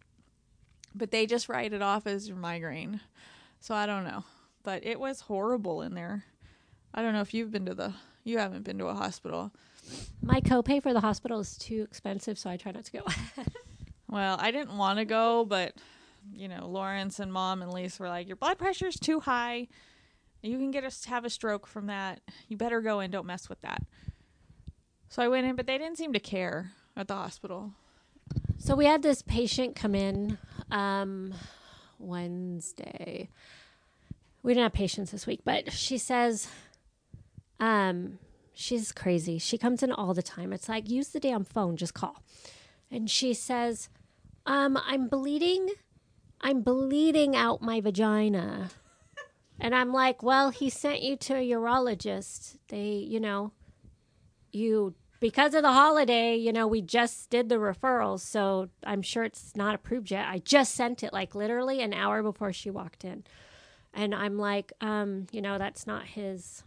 But 0.95 1.11
they 1.11 1.27
just 1.27 1.49
write 1.49 1.73
it 1.73 1.83
off 1.83 2.07
as 2.07 2.31
migraine. 2.31 3.01
So 3.61 3.75
I 3.75 3.87
don't 3.87 4.05
know. 4.05 4.25
But 4.63 4.87
it 4.87 5.01
was 5.01 5.23
horrible 5.23 5.83
in 5.83 5.95
there. 5.95 6.25
I 6.95 7.03
don't 7.03 7.13
know 7.13 7.21
if 7.21 7.35
you've 7.35 7.51
been 7.51 7.67
to 7.67 7.75
the, 7.75 7.93
you 8.27 8.39
haven't 8.39 8.65
been 8.65 8.77
to 8.79 8.87
a 8.87 8.95
hospital. 8.95 9.53
My 10.21 10.41
copay 10.41 10.83
for 10.83 10.93
the 10.93 11.01
hospital 11.01 11.39
is 11.39 11.57
too 11.57 11.83
expensive, 11.83 12.39
so 12.39 12.51
I 12.51 12.57
try 12.57 12.73
not 12.73 12.85
to 12.85 12.93
go. 12.93 13.03
Well, 14.09 14.37
I 14.39 14.53
didn't 14.53 14.79
want 14.79 15.01
to 15.01 15.05
go, 15.05 15.45
but 15.45 15.75
you 16.33 16.47
know, 16.47 16.69
Lawrence 16.69 17.19
and 17.19 17.33
mom 17.33 17.61
and 17.61 17.73
Lisa 17.73 18.03
were 18.03 18.09
like, 18.09 18.29
"Your 18.29 18.37
blood 18.37 18.57
pressure's 18.57 18.99
too 19.01 19.19
high. 19.21 19.67
You 20.43 20.59
can 20.59 20.71
get 20.71 20.85
us 20.85 21.07
have 21.07 21.25
a 21.25 21.31
stroke 21.31 21.67
from 21.67 21.87
that. 21.89 22.21
You 22.49 22.57
better 22.57 22.81
go 22.81 23.01
and 23.01 23.13
Don't 23.13 23.27
mess 23.27 23.49
with 23.49 23.61
that." 23.63 23.83
So 25.09 25.23
I 25.23 25.29
went 25.29 25.47
in, 25.47 25.57
but 25.57 25.67
they 25.67 25.77
didn't 25.77 25.99
seem 25.99 26.13
to 26.13 26.21
care 26.21 26.71
at 26.97 27.09
the 27.09 27.15
hospital. 27.15 27.73
so 28.59 28.75
we 28.77 28.87
had 28.87 29.03
this 29.03 29.23
patient 29.23 29.75
come 29.75 29.95
in 29.95 30.39
um, 30.71 31.35
Wednesday. 31.99 33.29
We 34.43 34.55
didn't 34.55 34.65
have 34.65 34.73
patients 34.73 35.11
this 35.11 35.27
week, 35.27 35.41
but 35.45 35.73
she 35.73 35.99
says, 35.99 36.49
um, 37.61 38.19
she's 38.53 38.93
crazy. 38.93 39.39
She 39.39 39.59
comes 39.59 39.83
in 39.83 39.93
all 39.93 40.15
the 40.15 40.23
time. 40.23 40.53
It's 40.53 40.69
like 40.69 40.89
use 40.89 41.09
the 41.09 41.21
damn 41.21 41.45
phone, 41.45 41.77
just 41.77 41.95
call. 41.95 42.23
And 42.91 43.11
she 43.11 43.35
says, 43.35 43.89
um, 44.45 44.79
I'm 44.87 45.09
bleeding. 45.09 45.71
I'm 46.41 46.63
bleeding 46.63 47.35
out 47.35 47.63
my 47.63 47.81
vagina. 47.81 48.71
And 49.59 49.75
I'm 49.75 49.93
like, 49.93 50.23
well, 50.23 50.51
he 50.51 50.69
sent 50.69 51.03
you 51.03 51.17
to 51.17 51.35
a 51.35 51.51
urologist. 51.51 52.59
They, 52.69 52.91
you 53.09 53.21
know, 53.21 53.53
you 54.53 54.95
because 55.19 55.55
of 55.55 55.63
the 55.63 55.73
holiday, 55.73 56.37
you 56.37 56.53
know, 56.53 56.67
we 56.67 56.83
just 56.83 57.31
did 57.31 57.49
the 57.49 57.57
referrals, 57.57 58.21
so 58.21 58.69
I'm 58.85 59.01
sure 59.01 59.25
it's 59.25 59.57
not 59.57 59.75
approved 59.75 60.11
yet. 60.11 60.29
I 60.29 60.39
just 60.39 60.75
sent 60.75 61.03
it 61.03 61.13
like 61.13 61.35
literally 61.35 61.81
an 61.81 61.95
hour 61.95 62.23
before 62.23 62.53
she 62.53 62.71
walked 62.71 63.05
in. 63.05 63.25
And 63.95 64.15
I'm 64.15 64.37
like, 64.37 64.73
um, 64.83 65.27
you 65.33 65.41
know, 65.41 65.57
that's 65.57 65.87
not 65.87 66.05
his 66.05 66.63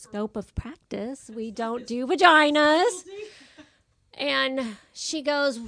scope 0.00 0.36
of 0.36 0.54
practice. 0.54 1.30
We 1.34 1.50
don't 1.50 1.86
do 1.86 2.06
vaginas. 2.06 3.04
And 4.12 4.76
she 4.92 5.22
goes, 5.22 5.58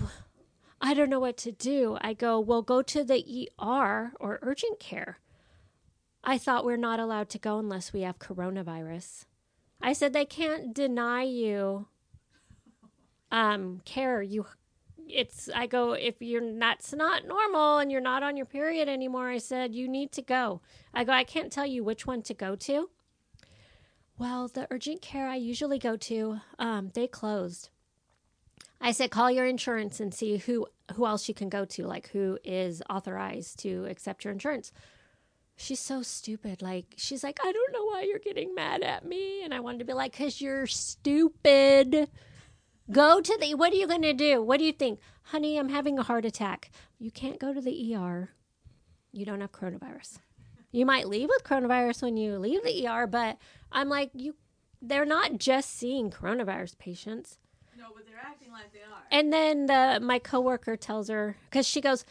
I 0.79 0.93
don't 0.93 1.09
know 1.09 1.21
what 1.21 1.39
to 1.39 1.53
do. 1.53 1.97
I 2.03 2.13
go, 2.13 2.39
well, 2.39 2.61
go 2.61 2.83
to 2.83 3.03
the 3.03 3.49
ER 3.59 4.13
or 4.21 4.39
urgent 4.43 4.79
care. 4.79 5.21
I 6.23 6.37
thought 6.37 6.65
we're 6.65 6.77
not 6.77 7.01
allowed 7.01 7.31
to 7.31 7.39
go 7.39 7.59
unless 7.59 7.93
we 7.93 8.03
have 8.03 8.19
coronavirus. 8.19 9.25
I 9.81 9.93
said 9.93 10.13
they 10.13 10.25
can't 10.25 10.75
deny 10.75 11.23
you 11.23 11.87
um 13.31 13.81
care. 13.85 14.23
You 14.23 14.47
it's 15.09 15.49
I 15.55 15.67
go 15.67 15.93
if 15.93 16.21
you're 16.21 16.59
that's 16.59 16.93
not 16.93 17.27
normal 17.27 17.79
and 17.79 17.91
you're 17.91 18.01
not 18.01 18.23
on 18.23 18.37
your 18.37 18.47
period 18.47 18.89
anymore. 18.89 19.31
I 19.31 19.39
said 19.39 19.75
you 19.75 19.89
need 19.89 20.13
to 20.13 20.23
go. 20.23 20.61
I 20.95 21.05
go 21.05 21.13
I 21.13 21.25
can't 21.25 21.51
tell 21.51 21.67
you 21.67 21.83
which 21.83 22.07
one 22.07 22.23
to 22.23 22.35
go 22.35 22.55
to. 22.57 22.91
Well, 24.19 24.49
the 24.49 24.67
urgent 24.71 25.03
care 25.03 25.27
I 25.27 25.37
usually 25.37 25.79
go 25.79 25.97
to, 25.97 26.41
um, 26.59 26.91
they 26.95 27.07
closed. 27.07 27.71
I 28.81 28.91
said 28.91 29.11
call 29.11 29.31
your 29.31 29.47
insurance 29.47 30.01
and 30.01 30.13
see 30.13 30.39
who 30.39 30.67
who 30.95 31.07
else 31.07 31.29
you 31.29 31.35
can 31.35 31.49
go 31.49 31.65
to, 31.65 31.87
like 31.87 32.09
who 32.11 32.39
is 32.45 32.83
authorized 32.91 33.61
to 33.61 33.87
accept 33.87 34.25
your 34.25 34.33
insurance. 34.33 34.73
She's 35.57 35.79
so 35.79 36.03
stupid. 36.03 36.63
Like 36.63 36.95
she's 36.97 37.23
like, 37.23 37.39
I 37.43 37.53
don't 37.53 37.73
know 37.73 37.85
why 37.85 38.03
you're 38.03 38.19
getting 38.19 38.55
mad 38.55 38.83
at 38.83 39.05
me, 39.07 39.45
and 39.45 39.55
I 39.55 39.61
wanted 39.61 39.79
to 39.79 39.85
be 39.85 39.93
like, 39.93 40.17
cause 40.17 40.41
you're 40.41 40.67
stupid. 40.67 42.09
Go 42.91 43.21
to 43.21 43.39
the. 43.41 43.55
What 43.55 43.73
are 43.73 43.77
you 43.77 43.87
gonna 43.87 44.13
do? 44.13 44.43
What 44.43 44.59
do 44.59 44.65
you 44.65 44.73
think, 44.73 44.99
honey? 45.23 45.59
I'm 45.59 45.69
having 45.69 45.99
a 45.99 46.03
heart 46.03 46.25
attack. 46.25 46.71
You 46.99 47.13
can't 47.13 47.39
go 47.39 47.55
to 47.55 47.61
the 47.61 47.95
ER. 47.95 48.31
You 49.13 49.25
don't 49.25 49.41
have 49.41 49.53
coronavirus. 49.53 50.19
You 50.73 50.87
might 50.87 51.09
leave 51.09 51.29
with 51.29 51.45
coronavirus 51.45 52.03
when 52.03 52.17
you 52.17 52.39
leave 52.39 52.65
the 52.65 52.89
ER, 52.89 53.07
but 53.07 53.37
I'm 53.73 53.89
like, 53.89 54.11
you. 54.15 54.35
They're 54.85 55.05
not 55.05 55.39
just 55.39 55.77
seeing 55.77 56.11
coronavirus 56.11 56.77
patients. 56.77 57.39
No, 57.79 57.87
but 57.95 58.05
they're 58.05 58.21
acting 58.21 58.51
like 58.51 58.73
they 58.73 58.81
are. 58.81 59.03
And 59.11 59.33
then 59.33 59.67
the 59.67 60.01
my 60.03 60.19
coworker 60.19 60.77
tells 60.77 61.09
her 61.09 61.37
because 61.49 61.67
she 61.69 61.81
goes, 61.81 62.05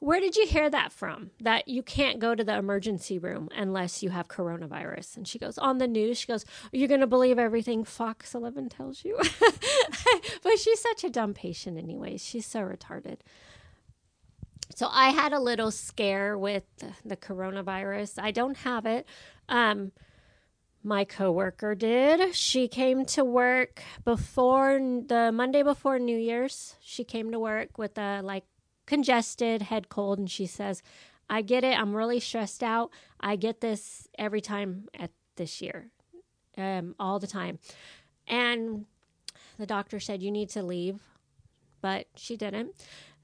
"Where 0.00 0.20
did 0.20 0.36
you 0.36 0.46
hear 0.46 0.68
that 0.68 0.92
from? 0.92 1.30
That 1.40 1.66
you 1.68 1.82
can't 1.82 2.18
go 2.18 2.34
to 2.34 2.44
the 2.44 2.56
emergency 2.56 3.18
room 3.18 3.48
unless 3.56 4.02
you 4.02 4.10
have 4.10 4.28
coronavirus?" 4.28 5.16
And 5.16 5.26
she 5.26 5.38
goes, 5.38 5.56
"On 5.56 5.78
the 5.78 5.88
news." 5.88 6.18
She 6.18 6.26
goes, 6.26 6.44
"You're 6.72 6.88
gonna 6.88 7.06
believe 7.06 7.38
everything 7.38 7.84
Fox 7.84 8.34
11 8.34 8.68
tells 8.68 9.02
you." 9.04 9.16
but 10.42 10.58
she's 10.58 10.80
such 10.80 11.04
a 11.04 11.10
dumb 11.10 11.32
patient, 11.32 11.78
anyways. 11.78 12.22
She's 12.22 12.46
so 12.46 12.60
retarded. 12.60 13.20
So 14.74 14.88
I 14.90 15.10
had 15.10 15.32
a 15.32 15.40
little 15.40 15.70
scare 15.70 16.38
with 16.38 16.64
the 17.04 17.16
coronavirus. 17.16 18.22
I 18.22 18.30
don't 18.30 18.58
have 18.58 18.86
it. 18.86 19.06
Um, 19.48 19.92
my 20.82 21.04
coworker 21.04 21.74
did. 21.74 22.34
She 22.34 22.68
came 22.68 23.04
to 23.06 23.24
work 23.24 23.82
before 24.04 24.78
the 24.78 25.30
Monday 25.32 25.62
before 25.62 25.98
New 25.98 26.16
Year's. 26.16 26.76
She 26.80 27.04
came 27.04 27.30
to 27.32 27.38
work 27.38 27.76
with 27.76 27.98
a 27.98 28.22
like 28.22 28.44
congested 28.86 29.62
head 29.62 29.88
cold 29.88 30.18
and 30.18 30.30
she 30.30 30.46
says, 30.46 30.82
"I 31.28 31.42
get 31.42 31.64
it. 31.64 31.78
I'm 31.78 31.94
really 31.94 32.20
stressed 32.20 32.62
out. 32.62 32.90
I 33.20 33.36
get 33.36 33.60
this 33.60 34.08
every 34.18 34.40
time 34.40 34.88
at 34.98 35.10
this 35.36 35.60
year. 35.60 35.90
Um 36.56 36.94
all 36.98 37.18
the 37.18 37.26
time." 37.26 37.58
And 38.26 38.86
the 39.58 39.66
doctor 39.66 40.00
said, 40.00 40.22
"You 40.22 40.30
need 40.30 40.48
to 40.50 40.62
leave." 40.62 41.00
But 41.82 42.08
she 42.14 42.36
didn't. 42.36 42.74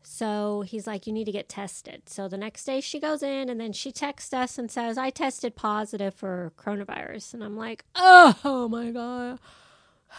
So 0.08 0.62
he's 0.64 0.86
like, 0.86 1.08
You 1.08 1.12
need 1.12 1.24
to 1.24 1.32
get 1.32 1.48
tested. 1.48 2.08
So 2.08 2.28
the 2.28 2.38
next 2.38 2.64
day 2.64 2.80
she 2.80 3.00
goes 3.00 3.24
in 3.24 3.50
and 3.50 3.60
then 3.60 3.72
she 3.72 3.90
texts 3.90 4.32
us 4.32 4.56
and 4.56 4.70
says, 4.70 4.96
I 4.96 5.10
tested 5.10 5.56
positive 5.56 6.14
for 6.14 6.52
coronavirus. 6.56 7.34
And 7.34 7.42
I'm 7.42 7.56
like, 7.56 7.84
Oh 7.96 8.38
oh 8.44 8.68
my 8.68 8.92
God. 8.92 9.40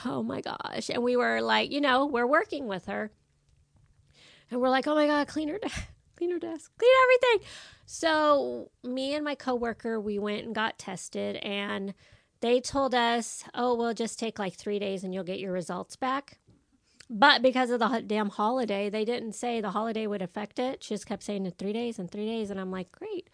Oh 0.04 0.22
my 0.22 0.42
gosh. 0.42 0.90
And 0.90 1.04
we 1.04 1.16
were 1.16 1.42
like, 1.42 1.72
You 1.72 1.80
know, 1.80 2.06
we're 2.06 2.28
working 2.28 2.68
with 2.68 2.88
her. 2.88 3.12
And 4.52 4.60
we're 4.60 4.70
like, 4.70 4.88
Oh 4.88 4.94
my 4.94 5.08
God, 5.08 5.26
clean 5.30 5.48
her, 5.48 5.58
de- 5.58 5.70
clean 6.18 6.32
her 6.32 6.40
desk, 6.40 6.70
clean 6.78 6.92
everything. 7.04 7.48
So 7.86 8.70
me 8.84 9.16
and 9.16 9.24
my 9.24 9.36
coworker, 9.36 10.02
we 10.02 10.20
went 10.20 10.46
and 10.46 10.54
got 10.54 10.78
tested 10.78 11.38
and 11.38 11.94
they 12.42 12.60
told 12.60 12.94
us, 12.94 13.46
Oh, 13.56 13.74
we'll 13.74 13.94
just 13.94 14.20
take 14.20 14.38
like 14.38 14.56
three 14.56 14.80
days 14.80 15.06
and 15.06 15.14
you'll 15.14 15.24
get 15.24 15.40
your 15.40 15.54
results 15.54 15.96
back. 15.96 16.40
But 17.10 17.42
because 17.42 17.70
of 17.70 17.80
the 17.80 18.04
damn 18.06 18.30
holiday, 18.30 18.90
they 18.90 19.06
didn't 19.06 19.34
say 19.34 19.62
the 19.62 19.72
holiday 19.72 20.08
would 20.08 20.22
affect 20.22 20.60
it. 20.60 20.84
She 20.84 20.94
just 20.94 21.06
kept 21.06 21.24
saying 21.24 21.46
in 21.46 21.52
three 21.54 21.74
days 21.74 22.00
and 22.00 22.12
three 22.12 22.26
days. 22.26 22.50
And 22.50 22.60
I'm 22.60 22.72
like, 22.72 22.92
great. 22.92 23.30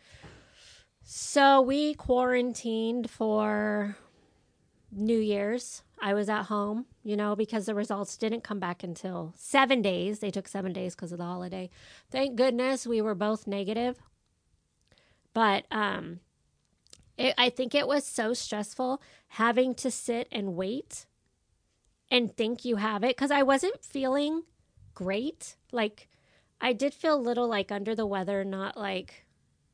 So 1.03 1.61
we 1.61 1.95
quarantined 1.95 3.09
for 3.09 3.97
New 4.91 5.17
Year's. 5.17 5.83
I 5.99 6.13
was 6.13 6.29
at 6.29 6.43
home, 6.43 6.85
you 7.03 7.15
know, 7.15 7.35
because 7.35 7.65
the 7.65 7.75
results 7.75 8.17
didn't 8.17 8.43
come 8.43 8.59
back 8.59 8.83
until 8.83 9.33
seven 9.35 9.81
days. 9.81 10.19
They 10.19 10.31
took 10.31 10.47
seven 10.47 10.71
days 10.71 10.95
because 10.95 11.11
of 11.11 11.17
the 11.17 11.23
holiday. 11.23 11.69
Thank 12.11 12.35
goodness 12.35 12.85
we 12.85 13.01
were 13.01 13.15
both 13.15 13.47
negative. 13.47 13.97
But 15.33 15.65
um, 15.71 16.19
it, 17.17 17.33
I 17.37 17.49
think 17.49 17.73
it 17.73 17.87
was 17.87 18.05
so 18.05 18.33
stressful 18.33 19.01
having 19.29 19.73
to 19.75 19.89
sit 19.89 20.27
and 20.31 20.55
wait 20.55 21.05
and 22.13 22.37
think 22.37 22.63
you 22.63 22.75
have 22.75 23.03
it 23.03 23.17
because 23.17 23.31
I 23.31 23.41
wasn't 23.41 23.83
feeling 23.83 24.43
great. 24.93 25.55
Like, 25.71 26.07
I 26.61 26.71
did 26.71 26.93
feel 26.93 27.15
a 27.15 27.17
little 27.17 27.47
like 27.47 27.71
under 27.71 27.95
the 27.95 28.05
weather, 28.05 28.45
not 28.45 28.77
like 28.77 29.25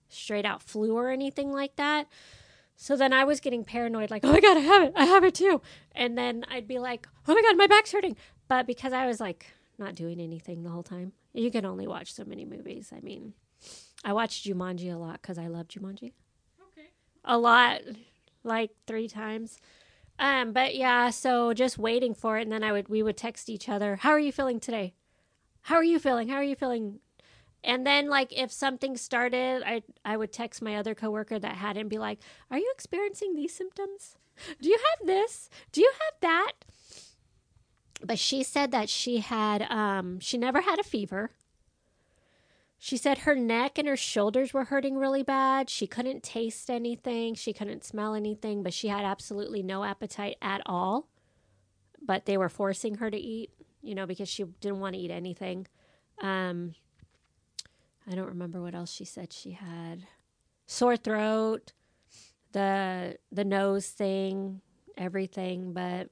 straight 0.07 0.45
out 0.45 0.63
flu 0.63 0.95
or 0.95 1.09
anything 1.09 1.51
like 1.51 1.75
that. 1.75 2.07
So 2.77 2.95
then 2.95 3.11
I 3.11 3.25
was 3.25 3.41
getting 3.41 3.65
paranoid, 3.65 4.09
like, 4.09 4.23
oh 4.23 4.31
my 4.31 4.39
God, 4.39 4.55
I 4.55 4.61
have 4.61 4.83
it. 4.83 4.93
I 4.95 5.03
have 5.03 5.25
it 5.25 5.35
too. 5.35 5.61
And 5.93 6.17
then 6.17 6.45
I'd 6.49 6.65
be 6.65 6.79
like, 6.79 7.09
oh 7.27 7.35
my 7.35 7.41
God, 7.41 7.57
my 7.57 7.67
back's 7.67 7.91
hurting. 7.91 8.15
But 8.47 8.65
because 8.65 8.93
I 8.93 9.05
was 9.05 9.19
like 9.19 9.47
not 9.77 9.95
doing 9.95 10.21
anything 10.21 10.63
the 10.63 10.69
whole 10.69 10.81
time, 10.81 11.11
you 11.33 11.51
can 11.51 11.65
only 11.65 11.87
watch 11.87 12.13
so 12.13 12.23
many 12.23 12.45
movies. 12.45 12.93
I 12.95 13.01
mean, 13.01 13.33
I 14.05 14.13
watched 14.13 14.47
Jumanji 14.47 14.93
a 14.93 14.97
lot 14.97 15.21
because 15.21 15.37
I 15.37 15.47
love 15.47 15.67
Jumanji. 15.67 16.13
Okay. 16.71 16.87
A 17.25 17.37
lot, 17.37 17.81
like 18.45 18.71
three 18.87 19.09
times. 19.09 19.59
Um, 20.19 20.51
but 20.51 20.75
yeah, 20.75 21.09
so 21.11 21.53
just 21.53 21.77
waiting 21.77 22.13
for 22.13 22.37
it, 22.37 22.41
and 22.43 22.51
then 22.51 22.63
I 22.63 22.73
would 22.73 22.89
we 22.89 23.01
would 23.01 23.17
text 23.17 23.49
each 23.49 23.69
other. 23.69 23.95
How 23.95 24.09
are 24.11 24.19
you 24.19 24.33
feeling 24.33 24.59
today? 24.59 24.93
How 25.61 25.75
are 25.75 25.83
you 25.83 25.97
feeling? 25.97 26.27
How 26.27 26.35
are 26.35 26.43
you 26.43 26.55
feeling? 26.55 26.99
And 27.63 27.87
then 27.87 28.09
like 28.09 28.37
if 28.37 28.51
something 28.51 28.97
started, 28.97 29.63
I 29.65 29.81
I 30.03 30.17
would 30.17 30.33
text 30.33 30.61
my 30.61 30.75
other 30.75 30.93
coworker 30.93 31.39
that 31.39 31.55
hadn't 31.55 31.87
be 31.87 31.97
like, 31.97 32.19
"Are 32.51 32.57
you 32.57 32.69
experiencing 32.75 33.35
these 33.35 33.53
symptoms? 33.53 34.17
Do 34.61 34.69
you 34.69 34.77
have 34.77 35.07
this? 35.07 35.49
Do 35.71 35.81
you 35.81 35.91
have 35.93 36.19
that?" 36.21 36.51
But 38.01 38.19
she 38.19 38.43
said 38.43 38.71
that 38.71 38.89
she 38.89 39.19
had 39.19 39.61
um 39.69 40.19
she 40.19 40.37
never 40.37 40.61
had 40.61 40.79
a 40.79 40.83
fever. 40.83 41.31
She 42.81 42.95
said 42.95 43.19
her 43.19 43.35
neck 43.35 43.77
and 43.77 43.87
her 43.89 43.97
shoulders 43.97 44.53
were 44.53 44.63
hurting 44.63 44.97
really 44.97 45.21
bad. 45.21 45.69
She 45.69 45.85
couldn't 45.85 46.23
taste 46.23 46.69
anything. 46.69 47.35
She 47.35 47.51
couldn't 47.51 47.83
smell 47.83 48.15
anything, 48.15 48.63
but 48.63 48.73
she 48.73 48.87
had 48.87 49.03
absolutely 49.03 49.61
no 49.61 49.83
appetite 49.83 50.37
at 50.41 50.61
all. 50.65 51.09
But 52.01 52.25
they 52.25 52.37
were 52.37 52.47
forcing 52.47 52.95
her 52.95 53.11
to 53.11 53.17
eat, 53.17 53.51
you 53.81 53.95
know, 53.95 54.05
because 54.05 54.29
she 54.29 54.45
didn't 54.61 54.79
want 54.79 54.95
to 54.95 55.01
eat 55.01 55.11
anything. 55.11 55.67
Um, 56.21 56.73
I 58.09 58.15
don't 58.15 58.29
remember 58.29 58.61
what 58.61 58.73
else 58.73 58.91
she 58.91 59.03
said 59.03 59.33
she 59.33 59.51
had. 59.51 60.07
Sore 60.65 60.95
throat, 60.95 61.73
the 62.53 63.17
the 63.29 63.43
nose 63.43 63.87
thing, 63.87 64.61
everything, 64.97 65.73
but 65.73 66.09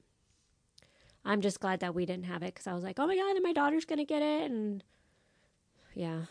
I'm 1.23 1.39
just 1.39 1.61
glad 1.61 1.79
that 1.79 1.95
we 1.95 2.05
didn't 2.05 2.25
have 2.25 2.43
it 2.43 2.53
because 2.53 2.67
I 2.67 2.73
was 2.73 2.83
like, 2.83 2.99
oh 2.99 3.07
my 3.07 3.15
god, 3.15 3.35
and 3.35 3.43
my 3.43 3.53
daughter's 3.53 3.85
gonna 3.85 4.03
get 4.05 4.21
it, 4.21 4.51
and 4.51 4.83
yeah, 5.95 6.23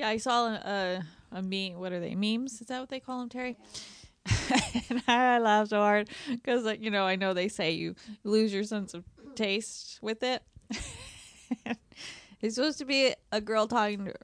Yeah, 0.00 0.08
I 0.08 0.16
saw 0.16 0.46
uh, 0.46 1.02
a, 1.30 1.36
a, 1.36 1.38
a 1.40 1.42
meme. 1.42 1.78
What 1.78 1.92
are 1.92 2.00
they? 2.00 2.14
Memes? 2.14 2.62
Is 2.62 2.68
that 2.68 2.80
what 2.80 2.88
they 2.88 3.00
call 3.00 3.18
them, 3.18 3.28
Terry? 3.28 3.58
and 4.88 5.02
I 5.08 5.38
laughed 5.38 5.68
so 5.68 5.76
hard 5.76 6.08
because, 6.26 6.64
like, 6.64 6.82
you 6.82 6.90
know, 6.90 7.04
I 7.04 7.16
know 7.16 7.34
they 7.34 7.48
say 7.48 7.72
you 7.72 7.94
lose 8.24 8.50
your 8.50 8.64
sense 8.64 8.94
of 8.94 9.04
taste 9.34 9.98
with 10.00 10.22
it. 10.22 10.42
it's 12.40 12.54
supposed 12.54 12.78
to 12.78 12.86
be 12.86 13.14
a 13.30 13.42
girl 13.42 13.66
talking 13.66 14.06
to, 14.06 14.14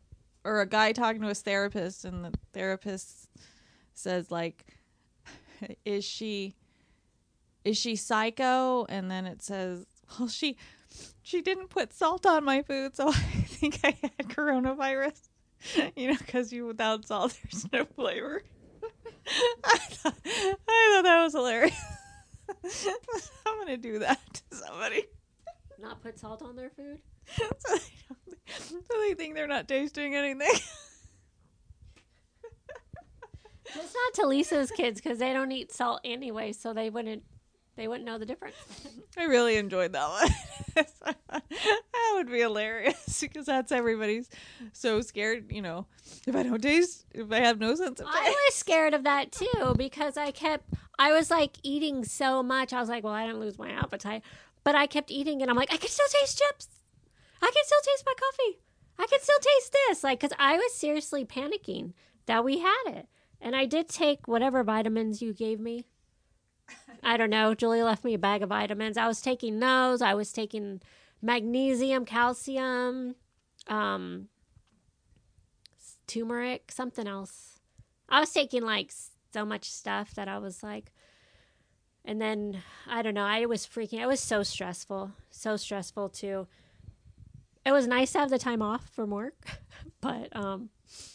or 0.45 0.63
a 0.63 0.67
guy 0.67 0.93
talking 0.93 1.21
to 1.21 1.29
his 1.29 1.43
therapist, 1.43 2.07
and 2.07 2.25
the 2.25 2.33
therapist 2.55 3.29
says, 3.93 4.31
like, 4.31 4.79
is 5.85 6.07
she 6.07 6.55
is 7.67 7.77
she 7.77 7.97
psycho? 7.97 8.87
And 8.87 9.11
then 9.11 9.27
it 9.27 9.43
says, 9.43 9.85
well, 10.19 10.29
she 10.29 10.57
she 11.23 11.43
didn't 11.43 11.69
put 11.69 11.93
salt 11.93 12.25
on 12.25 12.45
my 12.45 12.63
food, 12.63 12.97
so 12.97 13.09
I 13.11 13.13
think 13.13 13.81
I 13.85 13.95
had 14.01 14.29
coronavirus. 14.31 15.21
You 15.97 16.11
know, 16.11 16.17
because 16.19 16.53
you 16.53 16.67
without 16.67 17.07
salt, 17.07 17.39
there's 17.51 17.73
no 17.73 17.85
flavor. 17.85 18.43
I 19.65 19.77
thought, 19.79 20.15
I 20.25 20.55
thought 20.67 21.03
that 21.03 21.23
was 21.25 21.33
hilarious. 21.33 21.85
I'm 23.47 23.59
gonna 23.59 23.77
do 23.77 23.99
that 24.01 24.21
to 24.35 24.57
somebody. 24.57 25.05
Not 25.81 26.03
put 26.03 26.19
salt 26.19 26.43
on 26.43 26.55
their 26.57 26.71
food. 26.71 27.01
so, 27.59 27.77
they 27.77 27.81
so 28.47 28.95
they 29.01 29.15
think 29.15 29.35
they're 29.35 29.49
not 29.49 29.67
tasting 29.67 30.15
anything. 30.15 30.61
It's 33.69 33.95
not 33.95 34.15
to 34.15 34.27
Lisa's 34.27 34.71
kids 34.71 35.01
because 35.01 35.19
they 35.19 35.33
don't 35.33 35.51
eat 35.53 35.73
salt 35.73 36.01
anyway, 36.05 36.53
so 36.53 36.73
they 36.73 36.89
wouldn't 36.89 37.25
they 37.77 37.89
wouldn't 37.89 38.07
know 38.07 38.19
the 38.19 38.27
difference. 38.27 38.57
I 39.19 39.25
really 39.25 39.57
enjoyed 39.57 39.93
that 39.93 40.09
one. 40.09 40.29
that 41.31 42.13
would 42.15 42.31
be 42.31 42.41
hilarious 42.41 43.21
because 43.21 43.47
that's 43.47 43.71
everybody's 43.71 44.29
so 44.73 45.01
scared. 45.01 45.53
You 45.53 45.63
know, 45.63 45.87
if 46.27 46.35
I 46.35 46.43
don't 46.43 46.63
taste, 46.63 47.05
if 47.13 47.31
I 47.31 47.41
have 47.41 47.59
no 47.59 47.75
sense 47.75 48.01
of 48.01 48.07
taste. 48.07 48.19
I 48.19 48.31
was 48.31 48.55
scared 48.55 48.95
of 48.95 49.05
that 49.05 49.33
too 49.33 49.75
because 49.77 50.17
I 50.17 50.31
kept 50.31 50.73
I 50.99 51.13
was 51.13 51.31
like 51.31 51.57
eating 51.63 52.05
so 52.05 52.43
much. 52.43 52.73
I 52.73 52.81
was 52.81 52.89
like, 52.89 53.05
well, 53.05 53.13
I 53.13 53.27
didn't 53.27 53.41
lose 53.41 53.59
my 53.59 53.71
appetite, 53.71 54.23
but 54.65 54.75
I 54.75 54.87
kept 54.87 55.11
eating 55.11 55.43
and 55.43 55.51
I'm 55.51 55.57
like, 55.57 55.73
I 55.73 55.77
can 55.77 55.91
still 55.91 56.07
taste 56.21 56.39
chips. 56.39 56.69
I 57.43 57.51
can 57.53 57.65
still 57.65 57.81
taste 57.85 58.05
my 58.07 58.15
coffee. 58.19 58.59
I 58.99 59.07
can 59.07 59.21
still 59.21 59.39
taste 59.39 59.73
this. 59.73 60.03
Like, 60.03 60.21
because 60.21 60.37
I 60.39 60.57
was 60.57 60.73
seriously 60.75 61.25
panicking 61.25 61.93
that 62.25 62.45
we 62.45 62.59
had 62.59 62.85
it. 62.87 63.09
And 63.41 63.55
I 63.55 63.67
did 63.67 63.89
take 63.89 64.27
whatever 64.27 64.65
vitamins 64.65 65.21
you 65.21 65.35
gave 65.35 65.61
me. 65.61 65.85
I 67.03 67.17
don't 67.17 67.31
know. 67.31 67.55
Julie 67.55 67.83
left 67.83 68.05
me 68.05 68.15
a 68.15 68.19
bag 68.19 68.43
of 68.43 68.49
vitamins. 68.49 68.97
I 68.97 69.07
was 69.07 69.21
taking 69.21 69.61
those. 69.61 70.03
I 70.03 70.15
was 70.15 70.33
taking 70.33 70.81
magnesium, 71.23 72.05
calcium, 72.05 73.15
um, 73.69 74.29
turmeric, 76.07 76.71
something 76.73 77.07
else. 77.07 77.61
I 78.09 78.21
was 78.21 78.33
taking 78.33 78.63
like 78.63 78.93
so 79.33 79.45
much 79.45 79.71
stuff 79.71 80.15
that 80.15 80.29
I 80.29 80.39
was 80.39 80.63
like, 80.63 80.93
and 82.05 82.21
then 82.21 82.63
I 82.87 83.03
don't 83.03 83.15
know. 83.15 83.25
I 83.25 83.47
was 83.47 83.67
freaking. 83.67 84.01
It 84.01 84.07
was 84.07 84.21
so 84.21 84.43
stressful, 84.43 85.13
so 85.31 85.57
stressful 85.57 86.11
too. 86.11 86.47
It 87.65 87.73
was 87.73 87.87
nice 87.87 88.13
to 88.13 88.21
have 88.21 88.31
the 88.31 88.39
time 88.39 88.63
off 88.63 88.89
from 88.91 89.11
work, 89.11 89.61
but 90.01 90.35
um, 90.35 90.71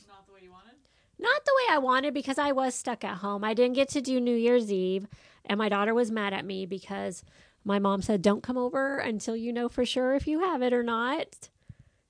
Not 0.08 0.28
the 0.28 0.34
way 0.34 0.42
you 0.44 0.52
wanted. 0.52 0.76
Not 1.22 1.46
the 1.46 1.54
way 1.58 1.76
I 1.76 1.78
wanted 1.78 2.14
because 2.14 2.38
I 2.38 2.52
was 2.52 2.76
stuck 2.76 3.04
at 3.04 3.18
home. 3.18 3.44
I 3.44 3.54
didn't 3.54 3.76
get 3.76 3.90
to 3.90 4.02
do 4.02 4.20
New 4.20 4.36
Year's 4.36 4.72
Eve, 4.72 5.08
and 5.46 5.58
my 5.58 5.70
daughter 5.70 5.94
was 5.94 6.12
mad 6.12 6.34
at 6.34 6.46
me 6.46 6.66
because 6.66 7.24
my 7.64 7.80
mom 7.80 8.02
said, 8.02 8.22
Don't 8.22 8.44
come 8.44 8.58
over 8.58 8.98
until 8.98 9.36
you 9.36 9.54
know 9.54 9.70
for 9.70 9.86
sure 9.86 10.16
if 10.16 10.28
you 10.28 10.40
have 10.40 10.62
it 10.62 10.74
or 10.74 10.84
not. 10.84 11.50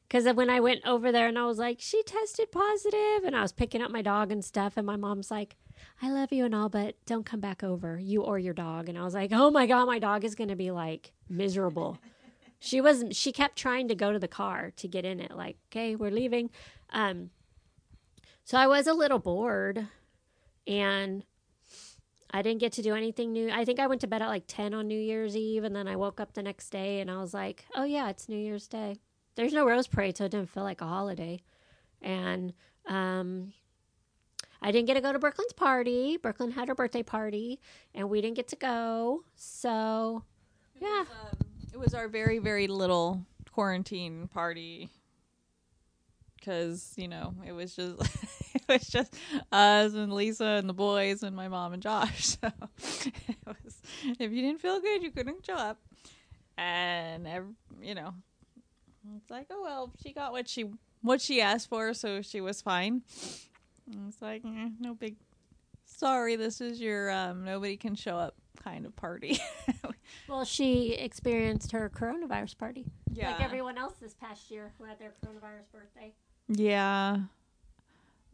Because 0.08 0.34
when 0.36 0.50
I 0.50 0.60
went 0.60 0.86
over 0.86 1.12
there 1.12 1.28
and 1.28 1.40
I 1.40 1.46
was 1.46 1.58
like, 1.58 1.78
She 1.80 2.04
tested 2.04 2.52
positive, 2.52 3.24
and 3.26 3.36
I 3.36 3.42
was 3.42 3.52
picking 3.52 3.82
up 3.82 3.92
my 3.92 4.02
dog 4.02 4.32
and 4.32 4.44
stuff, 4.44 4.74
and 4.78 4.86
my 4.86 4.96
mom's 4.96 5.32
like, 5.32 5.56
I 6.02 6.10
love 6.10 6.32
you 6.32 6.46
and 6.46 6.56
all, 6.56 6.70
but 6.70 6.96
don't 7.06 7.26
come 7.26 7.40
back 7.40 7.64
over, 7.64 8.00
you 8.00 8.22
or 8.22 8.40
your 8.40 8.54
dog. 8.54 8.88
And 8.88 8.98
I 8.98 9.04
was 9.04 9.14
like, 9.14 9.32
Oh 9.34 9.52
my 9.52 9.68
God, 9.68 9.86
my 9.86 10.00
dog 10.00 10.24
is 10.24 10.36
going 10.36 10.50
to 10.50 10.56
be 10.56 10.72
like 10.72 11.12
miserable. 11.30 11.98
She 12.60 12.80
was 12.80 13.04
she 13.12 13.32
kept 13.32 13.56
trying 13.56 13.88
to 13.88 13.96
go 13.96 14.12
to 14.12 14.20
the 14.20 14.28
car 14.28 14.72
to 14.78 14.88
get 14.88 15.04
in 15.04 15.20
it, 15.20 15.32
like, 15.32 15.58
okay, 15.70 15.96
we're 15.96 16.12
leaving. 16.12 16.52
Um, 16.92 17.32
so 18.52 18.58
I 18.58 18.68
was 18.68 18.86
a 18.86 18.94
little 18.94 19.18
bored 19.18 19.88
and 20.68 21.24
I 22.32 22.42
didn't 22.42 22.60
get 22.60 22.74
to 22.74 22.82
do 22.82 22.96
anything 22.96 23.32
new. 23.32 23.50
I 23.50 23.64
think 23.64 23.80
I 23.80 23.88
went 23.88 24.02
to 24.02 24.08
bed 24.08 24.22
at 24.22 24.28
like 24.28 24.44
10 24.46 24.74
on 24.74 24.90
New 24.90 25.00
Year's 25.00 25.38
Eve 25.38 25.64
and 25.64 25.74
then 25.74 25.88
I 25.88 25.96
woke 25.96 26.20
up 26.20 26.34
the 26.34 26.44
next 26.44 26.70
day 26.70 27.00
and 27.00 27.10
I 27.10 27.22
was 27.22 27.34
like, 27.34 27.64
oh 27.76 27.86
yeah, 27.86 28.10
it's 28.10 28.28
New 28.28 28.36
Year's 28.36 28.68
Day. 28.68 28.98
There's 29.36 29.54
no 29.54 29.66
rose 29.66 29.88
parade, 29.88 30.18
so 30.18 30.26
it 30.26 30.32
didn't 30.32 30.50
feel 30.50 30.64
like 30.64 30.82
a 30.82 30.86
holiday. 30.86 31.40
And 32.02 32.52
um, 32.88 33.54
I 34.62 34.74
didn't 34.74 34.88
get 34.88 34.96
to 34.96 35.02
go 35.02 35.14
to 35.14 35.20
Brooklyn's 35.20 35.54
party. 35.54 36.18
Brooklyn 36.18 36.52
had 36.52 36.68
her 36.68 36.76
birthday 36.76 37.04
party 37.04 37.62
and 37.96 38.10
we 38.10 38.20
didn't 38.20 38.36
get 38.36 38.50
to 38.50 38.58
go. 38.58 39.24
So 39.38 40.26
yeah. 40.78 41.06
It 41.72 41.80
was 41.80 41.94
our 41.94 42.10
very, 42.10 42.40
very 42.40 42.68
little 42.68 43.26
quarantine 43.50 44.28
party. 44.28 44.90
Because, 46.36 46.94
you 46.98 47.08
know, 47.08 47.36
it 47.48 47.54
was 47.54 47.78
just. 47.78 48.02
Was 48.72 48.88
just 48.88 49.14
us 49.52 49.94
and 49.94 50.14
Lisa 50.14 50.46
and 50.46 50.70
the 50.70 50.74
boys 50.74 51.24
and 51.24 51.36
my 51.36 51.48
mom 51.48 51.74
and 51.74 51.82
Josh. 51.82 52.38
So 52.42 52.50
it 52.78 53.38
was, 53.46 53.82
if 54.20 54.32
you 54.32 54.42
didn't 54.42 54.62
feel 54.62 54.80
good, 54.80 55.04
you 55.04 55.12
couldn't 55.12 55.46
show 55.46 55.56
up. 55.56 55.80
And 56.58 57.28
ev- 57.28 57.54
you 57.82 57.96
know, 57.96 58.14
it's 59.18 59.30
like, 59.30 59.48
oh 59.52 59.62
well, 59.62 59.92
she 60.02 60.14
got 60.14 60.32
what 60.32 60.48
she 60.48 60.70
what 61.02 61.20
she 61.22 61.42
asked 61.42 61.70
for, 61.70 61.94
so 61.94 62.22
she 62.22 62.40
was 62.42 62.62
fine. 62.62 63.02
And 63.92 64.08
it's 64.10 64.22
like, 64.22 64.44
eh, 64.46 64.70
no 64.80 64.94
big. 64.94 65.16
Sorry, 65.86 66.36
this 66.36 66.62
is 66.62 66.80
your 66.80 67.12
um, 67.12 67.44
nobody 67.44 67.76
can 67.78 67.96
show 67.96 68.16
up 68.18 68.36
kind 68.64 68.86
of 68.86 68.96
party. 68.96 69.40
Well, 70.28 70.44
she 70.46 70.94
experienced 70.94 71.72
her 71.72 71.90
coronavirus 71.90 72.58
party. 72.58 72.86
Like 73.16 73.42
everyone 73.42 73.78
else 73.78 73.94
this 74.02 74.14
past 74.14 74.52
year 74.52 74.74
who 74.78 74.84
had 74.86 75.00
their 75.00 75.14
coronavirus 75.26 75.72
birthday. 75.72 76.14
Yeah. 76.50 77.18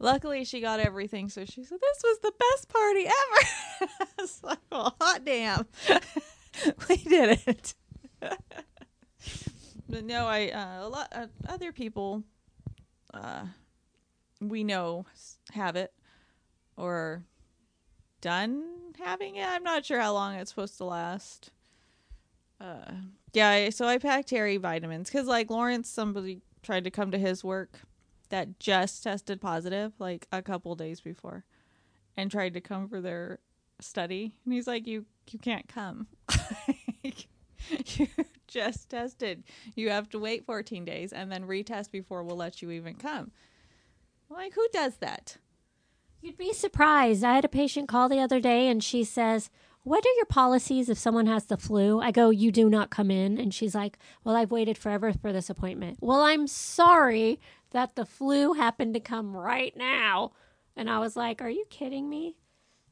Luckily, 0.00 0.44
she 0.44 0.60
got 0.60 0.78
everything, 0.78 1.28
so 1.28 1.44
she 1.44 1.64
said, 1.64 1.78
"This 1.80 2.02
was 2.04 2.18
the 2.20 2.32
best 2.38 2.68
party 2.68 3.06
ever." 3.06 3.92
I 4.00 4.06
was 4.22 4.42
like, 4.42 4.58
"Well, 4.70 4.96
hot 5.00 5.24
damn, 5.24 5.66
we 6.88 6.96
did 6.96 7.40
it." 7.46 7.74
but 9.88 10.04
no, 10.04 10.26
I 10.26 10.48
uh, 10.48 10.86
a 10.86 10.88
lot 10.88 11.08
uh, 11.12 11.26
other 11.48 11.72
people 11.72 12.22
uh, 13.12 13.46
we 14.40 14.62
know 14.62 15.06
have 15.52 15.74
it 15.76 15.92
or 16.76 17.24
done 18.20 18.64
having 18.98 19.36
it. 19.36 19.46
I'm 19.46 19.64
not 19.64 19.84
sure 19.84 20.00
how 20.00 20.12
long 20.12 20.34
it's 20.34 20.50
supposed 20.50 20.76
to 20.78 20.84
last. 20.84 21.50
Uh, 22.60 22.92
yeah, 23.32 23.70
so 23.70 23.86
I 23.86 23.98
packed 23.98 24.30
Harry 24.30 24.56
vitamins 24.56 25.08
because, 25.10 25.26
like, 25.26 25.50
Lawrence, 25.50 25.88
somebody 25.88 26.42
tried 26.62 26.84
to 26.84 26.90
come 26.90 27.12
to 27.12 27.18
his 27.18 27.44
work 27.44 27.80
that 28.30 28.58
just 28.58 29.02
tested 29.02 29.40
positive 29.40 29.92
like 29.98 30.26
a 30.32 30.42
couple 30.42 30.74
days 30.74 31.00
before 31.00 31.44
and 32.16 32.30
tried 32.30 32.54
to 32.54 32.60
come 32.60 32.88
for 32.88 33.00
their 33.00 33.38
study 33.80 34.34
and 34.44 34.54
he's 34.54 34.66
like 34.66 34.86
you 34.86 35.04
you 35.30 35.38
can't 35.38 35.68
come 35.68 36.06
you 37.02 38.08
just 38.46 38.90
tested 38.90 39.44
you 39.76 39.90
have 39.90 40.08
to 40.08 40.18
wait 40.18 40.44
14 40.44 40.84
days 40.84 41.12
and 41.12 41.30
then 41.30 41.44
retest 41.46 41.90
before 41.90 42.22
we'll 42.22 42.36
let 42.36 42.60
you 42.60 42.70
even 42.70 42.94
come 42.94 43.30
like 44.30 44.54
who 44.54 44.66
does 44.72 44.96
that 44.96 45.36
You'd 46.20 46.36
be 46.36 46.52
surprised. 46.52 47.22
I 47.22 47.34
had 47.34 47.44
a 47.44 47.48
patient 47.48 47.88
call 47.88 48.08
the 48.08 48.18
other 48.20 48.40
day 48.40 48.68
and 48.68 48.82
she 48.82 49.04
says, 49.04 49.50
What 49.84 50.04
are 50.04 50.16
your 50.16 50.26
policies 50.26 50.88
if 50.88 50.98
someone 50.98 51.26
has 51.26 51.44
the 51.44 51.56
flu? 51.56 52.00
I 52.00 52.10
go, 52.10 52.30
You 52.30 52.50
do 52.50 52.68
not 52.68 52.90
come 52.90 53.10
in. 53.10 53.38
And 53.38 53.54
she's 53.54 53.74
like, 53.74 53.98
Well, 54.24 54.34
I've 54.34 54.50
waited 54.50 54.76
forever 54.76 55.12
for 55.12 55.32
this 55.32 55.48
appointment. 55.48 55.98
Well, 56.00 56.20
I'm 56.20 56.48
sorry 56.48 57.38
that 57.70 57.96
the 57.96 58.06
flu 58.06 58.54
happened 58.54 58.94
to 58.94 59.00
come 59.00 59.36
right 59.36 59.76
now. 59.76 60.32
And 60.76 60.88
I 60.88 60.98
was 60.98 61.16
like, 61.16 61.42
Are 61.42 61.50
you 61.50 61.64
kidding 61.70 62.08
me? 62.08 62.36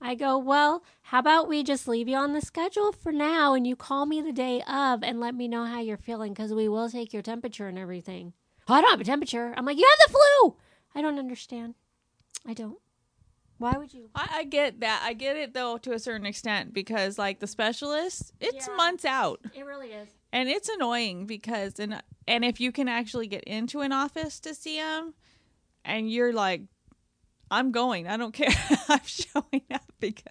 I 0.00 0.14
go, 0.14 0.36
Well, 0.36 0.82
how 1.02 1.20
about 1.20 1.48
we 1.48 1.62
just 1.62 1.88
leave 1.88 2.08
you 2.08 2.16
on 2.16 2.32
the 2.32 2.40
schedule 2.40 2.92
for 2.92 3.12
now 3.12 3.54
and 3.54 3.66
you 3.66 3.76
call 3.76 4.06
me 4.06 4.20
the 4.20 4.32
day 4.32 4.62
of 4.62 5.02
and 5.02 5.20
let 5.20 5.34
me 5.34 5.48
know 5.48 5.64
how 5.64 5.80
you're 5.80 5.96
feeling 5.96 6.32
because 6.32 6.52
we 6.52 6.68
will 6.68 6.90
take 6.90 7.12
your 7.12 7.22
temperature 7.22 7.68
and 7.68 7.78
everything. 7.78 8.32
Oh, 8.68 8.74
I 8.74 8.80
don't 8.80 8.90
have 8.90 9.00
a 9.00 9.04
temperature. 9.04 9.54
I'm 9.56 9.64
like, 9.64 9.78
You 9.78 9.88
have 9.88 10.10
the 10.10 10.18
flu. 10.18 10.56
I 10.94 11.02
don't 11.02 11.18
understand. 11.18 11.74
I 12.46 12.54
don't. 12.54 12.78
Why 13.58 13.76
would 13.78 13.92
you? 13.94 14.10
I, 14.14 14.28
I 14.38 14.44
get 14.44 14.80
that. 14.80 15.02
I 15.04 15.12
get 15.14 15.36
it 15.36 15.54
though 15.54 15.78
to 15.78 15.92
a 15.92 15.98
certain 15.98 16.26
extent 16.26 16.72
because 16.74 17.18
like 17.18 17.40
the 17.40 17.46
specialist 17.46 18.32
it's 18.40 18.66
Yeah. 18.68 18.76
months 18.76 19.04
out. 19.04 19.40
It 19.54 19.64
really 19.64 19.88
is. 19.92 20.08
and 20.32 20.48
it's 20.48 20.68
annoying 20.68 21.26
because 21.26 21.78
and 21.80 22.02
and 22.28 22.44
if 22.44 22.60
you 22.60 22.72
can 22.72 22.88
actually 22.88 23.26
get 23.28 23.44
into 23.44 23.80
an 23.80 23.92
office 23.92 24.40
to 24.40 24.54
see 24.54 24.76
them 24.76 25.14
and 25.84 26.10
you're 26.10 26.32
like 26.32 26.62
i'm 27.50 27.70
going. 27.72 28.06
I 28.08 28.16
don't 28.16 28.32
care. 28.42 28.48
I'm 28.88 29.00
showing 29.04 29.62
up 29.72 29.90
because 30.00 30.22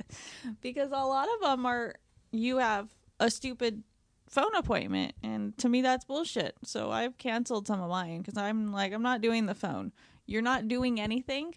because 0.62 0.92
a 0.92 1.06
lot 1.06 1.28
of 1.36 1.42
them 1.42 1.66
are 1.66 1.96
you 2.32 2.58
have 2.58 2.90
a 3.20 3.32
stupid 3.32 3.84
phone 4.28 4.54
appointment 4.56 5.14
and 5.24 5.58
to 5.60 5.70
me 5.70 5.82
that's 5.82 6.04
bullshit. 6.06 6.56
So 6.64 6.92
i've 6.92 7.18
canceled 7.18 7.66
some 7.68 7.82
of 7.82 7.90
mine 7.90 8.20
because 8.20 8.38
i'm 8.38 8.72
like 8.72 8.94
i'm 8.94 9.02
not 9.04 9.22
doing 9.22 9.46
the 9.48 9.56
phone. 9.56 9.94
You're 10.28 10.42
not 10.42 10.68
doing 10.68 11.00
anything 11.00 11.54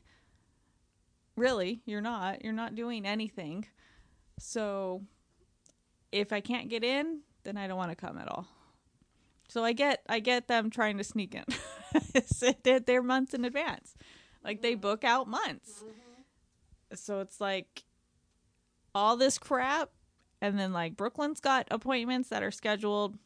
really 1.38 1.80
you're 1.86 2.00
not 2.00 2.44
you're 2.44 2.52
not 2.52 2.74
doing 2.74 3.06
anything 3.06 3.64
so 4.38 5.02
if 6.12 6.32
i 6.32 6.40
can't 6.40 6.68
get 6.68 6.84
in 6.84 7.20
then 7.44 7.56
i 7.56 7.66
don't 7.66 7.76
want 7.76 7.90
to 7.90 7.96
come 7.96 8.18
at 8.18 8.28
all 8.28 8.46
so 9.48 9.64
I 9.64 9.72
get 9.72 10.02
I 10.08 10.20
get 10.20 10.46
them 10.46 10.70
trying 10.70 10.98
to 10.98 11.04
sneak 11.04 11.34
in. 11.34 11.44
They're, 12.62 12.80
they're 12.80 13.02
months 13.02 13.32
in 13.32 13.46
advance. 13.46 13.94
Like 14.44 14.60
they 14.60 14.74
book 14.74 15.04
out 15.04 15.26
months. 15.26 15.82
Mm-hmm. 15.82 16.94
So 16.94 17.20
it's 17.20 17.40
like 17.40 17.84
all 18.94 19.16
this 19.16 19.38
crap 19.38 19.90
and 20.40 20.58
then 20.58 20.72
like 20.72 20.96
Brooklyn's 20.96 21.40
got 21.40 21.66
appointments 21.70 22.28
that 22.28 22.42
are 22.42 22.50
scheduled 22.50 23.18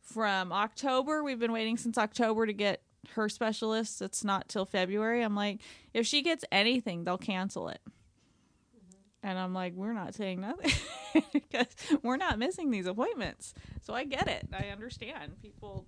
from 0.00 0.52
October. 0.52 1.22
We've 1.22 1.38
been 1.38 1.52
waiting 1.52 1.76
since 1.76 1.96
October 1.96 2.44
to 2.44 2.52
get 2.52 2.82
her 3.10 3.28
specialist. 3.28 4.00
It's 4.02 4.24
not 4.24 4.48
till 4.48 4.64
February. 4.64 5.22
I'm 5.22 5.34
like 5.34 5.60
if 5.92 6.06
she 6.06 6.22
gets 6.22 6.44
anything, 6.50 7.04
they'll 7.04 7.18
cancel 7.18 7.68
it. 7.68 7.80
Mm-hmm. 7.86 9.28
And 9.28 9.38
I'm 9.38 9.54
like 9.54 9.74
we're 9.74 9.92
not 9.92 10.14
saying 10.14 10.40
nothing. 10.40 10.72
because 11.32 11.66
we're 12.02 12.16
not 12.16 12.38
missing 12.38 12.70
these 12.70 12.86
appointments. 12.86 13.54
So 13.82 13.94
I 13.94 14.04
get 14.04 14.28
it. 14.28 14.48
I 14.52 14.68
understand 14.68 15.40
people. 15.42 15.86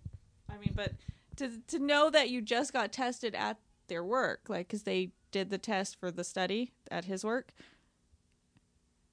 I 0.53 0.59
mean, 0.59 0.73
but 0.75 0.93
to 1.37 1.51
to 1.69 1.79
know 1.79 2.11
that 2.11 2.31
you 2.31 2.43
just 2.43 2.73
got 2.73 2.93
tested 2.93 3.35
at 3.35 3.59
their 3.89 4.05
work, 4.05 4.43
like 4.49 4.69
because 4.69 4.83
they 4.83 5.11
did 5.31 5.51
the 5.51 5.59
test 5.59 5.99
for 5.99 6.11
the 6.11 6.25
study 6.25 6.73
at 6.91 7.05
his 7.05 7.25
work, 7.25 7.53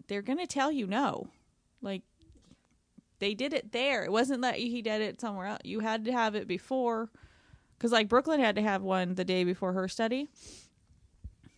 they're 0.07 0.21
gonna 0.21 0.47
tell 0.47 0.71
you 0.71 0.87
no. 0.87 1.27
Like 1.81 2.03
they 3.19 3.33
did 3.33 3.53
it 3.53 3.71
there. 3.71 4.03
It 4.03 4.11
wasn't 4.11 4.41
that 4.41 4.55
he 4.55 4.81
did 4.81 5.01
it 5.01 5.21
somewhere 5.21 5.47
else. 5.47 5.61
You 5.63 5.79
had 5.79 6.05
to 6.05 6.11
have 6.11 6.35
it 6.35 6.47
before, 6.47 7.09
because 7.81 7.91
like 7.91 8.07
Brooklyn 8.07 8.39
had 8.39 8.57
to 8.57 8.61
have 8.61 8.83
one 8.83 9.15
the 9.15 9.25
day 9.25 9.43
before 9.43 9.73
her 9.73 9.87
study, 9.87 10.27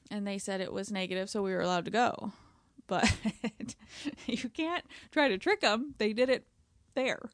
and 0.10 0.26
they 0.26 0.38
said 0.38 0.62
it 0.62 0.72
was 0.72 0.90
negative, 0.90 1.30
so 1.30 1.44
we 1.44 1.52
were 1.52 1.60
allowed 1.60 1.86
to 1.86 1.92
go. 1.92 2.32
But 2.86 3.16
you 4.26 4.50
can't 4.50 4.84
try 5.10 5.30
to 5.30 5.38
trick 5.38 5.62
them. 5.62 5.96
They 6.00 6.12
did 6.12 6.30
it 6.30 6.46
there. 6.96 7.30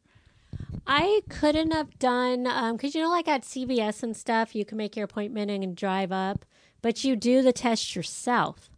I 0.85 1.21
couldn't 1.27 1.71
have 1.71 1.97
done 1.97 2.45
um, 2.45 2.77
because 2.77 2.93
you 2.93 3.01
know, 3.01 3.09
like 3.09 3.27
at 3.27 3.41
CVS 3.41 4.03
and 4.03 4.15
stuff, 4.15 4.53
you 4.53 4.63
can 4.63 4.77
make 4.77 4.95
your 4.95 5.05
appointment 5.05 5.49
and 5.49 5.75
drive 5.75 6.11
up, 6.11 6.45
but 6.83 7.03
you 7.03 7.15
do 7.15 7.41
the 7.41 7.51
test 7.51 7.95
yourself. 7.95 8.69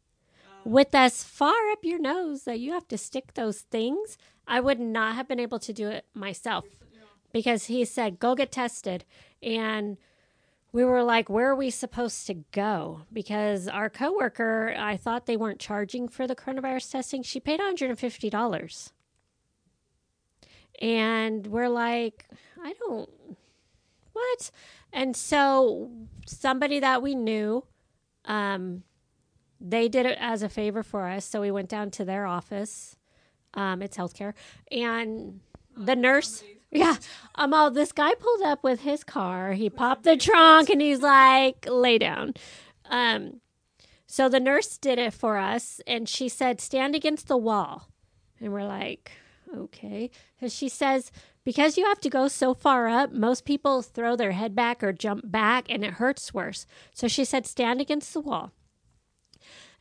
Oh. 0.66 0.70
With 0.70 0.96
as 0.96 1.26
far 1.26 1.70
up 1.72 1.80
your 1.84 2.00
nose 2.00 2.44
that 2.46 2.62
you 2.62 2.72
have 2.72 2.88
to 2.88 2.98
stick 2.98 3.34
those 3.34 3.62
things, 3.62 4.18
I 4.48 4.62
would 4.62 4.80
not 4.80 5.16
have 5.16 5.28
been 5.28 5.42
able 5.42 5.60
to 5.60 5.74
do 5.74 5.90
it 5.90 6.06
myself 6.14 6.66
because 7.32 7.66
he 7.66 7.86
said, 7.86 8.20
"Go 8.20 8.36
get 8.36 8.52
tested," 8.52 9.06
and 9.42 9.98
we 10.72 10.86
were 10.86 11.04
like, 11.04 11.30
"Where 11.30 11.50
are 11.50 11.56
we 11.56 11.70
supposed 11.70 12.28
to 12.28 12.36
go?" 12.52 13.02
Because 13.12 13.68
our 13.68 13.90
coworker, 13.90 14.74
I 14.78 14.98
thought 14.98 15.26
they 15.26 15.38
weren't 15.38 15.60
charging 15.60 16.08
for 16.08 16.28
the 16.28 16.36
coronavirus 16.36 16.92
testing. 16.92 17.24
She 17.24 17.40
paid 17.40 17.60
one 17.60 17.68
hundred 17.68 17.90
and 17.90 18.00
fifty 18.00 18.30
dollars. 18.30 18.94
And 20.82 21.46
we're 21.46 21.70
like, 21.70 22.26
I 22.60 22.74
don't, 22.80 23.08
what? 24.14 24.52
And 24.92 25.16
so 25.16 25.92
somebody 26.26 26.80
that 26.80 27.04
we 27.04 27.14
knew, 27.14 27.66
um, 28.26 28.82
they 29.60 29.88
did 29.88 30.08
it 30.08 30.18
as 30.20 30.42
a 30.42 30.50
favor 30.50 30.82
for 30.82 31.08
us. 31.08 31.24
So 31.26 31.42
we 31.42 31.52
went 31.52 31.70
down 31.70 31.92
to 31.92 32.06
their 32.06 32.26
office. 32.26 32.96
Um, 33.54 33.84
it's 33.84 33.96
healthcare. 33.96 34.34
And 34.72 35.42
the 35.78 35.96
nurse, 35.96 36.44
yeah, 36.72 36.96
um, 37.36 37.54
oh, 37.54 37.70
this 37.70 37.92
guy 37.92 38.14
pulled 38.16 38.42
up 38.44 38.64
with 38.64 38.82
his 38.82 39.04
car. 39.04 39.54
He 39.54 39.70
popped 39.70 40.04
the 40.04 40.16
trunk 40.18 40.70
and 40.70 40.82
he's 40.82 41.02
like, 41.02 41.66
lay 41.70 41.98
down. 41.98 42.34
Um, 42.90 43.42
so 44.08 44.30
the 44.30 44.40
nurse 44.40 44.78
did 44.78 44.98
it 44.98 45.14
for 45.14 45.38
us 45.38 45.82
and 45.86 46.08
she 46.08 46.30
said, 46.30 46.62
stand 46.62 46.96
against 46.96 47.28
the 47.28 47.38
wall. 47.38 47.90
And 48.40 48.52
we're 48.52 48.66
like, 48.66 49.12
okay. 49.56 50.10
Because 50.36 50.54
she 50.54 50.70
says, 50.70 51.12
because 51.44 51.78
you 51.78 51.86
have 51.86 52.00
to 52.02 52.10
go 52.10 52.28
so 52.28 52.54
far 52.54 52.88
up, 52.88 53.12
most 53.12 53.46
people 53.46 53.82
throw 53.82 54.16
their 54.16 54.32
head 54.32 54.56
back 54.56 54.84
or 54.84 54.94
jump 54.94 55.30
back 55.30 55.66
and 55.70 55.84
it 55.84 55.94
hurts 55.94 56.34
worse. 56.34 56.66
So 56.94 57.08
she 57.08 57.26
said, 57.26 57.46
stand 57.46 57.82
against 57.82 58.14
the 58.14 58.22
wall. 58.22 58.52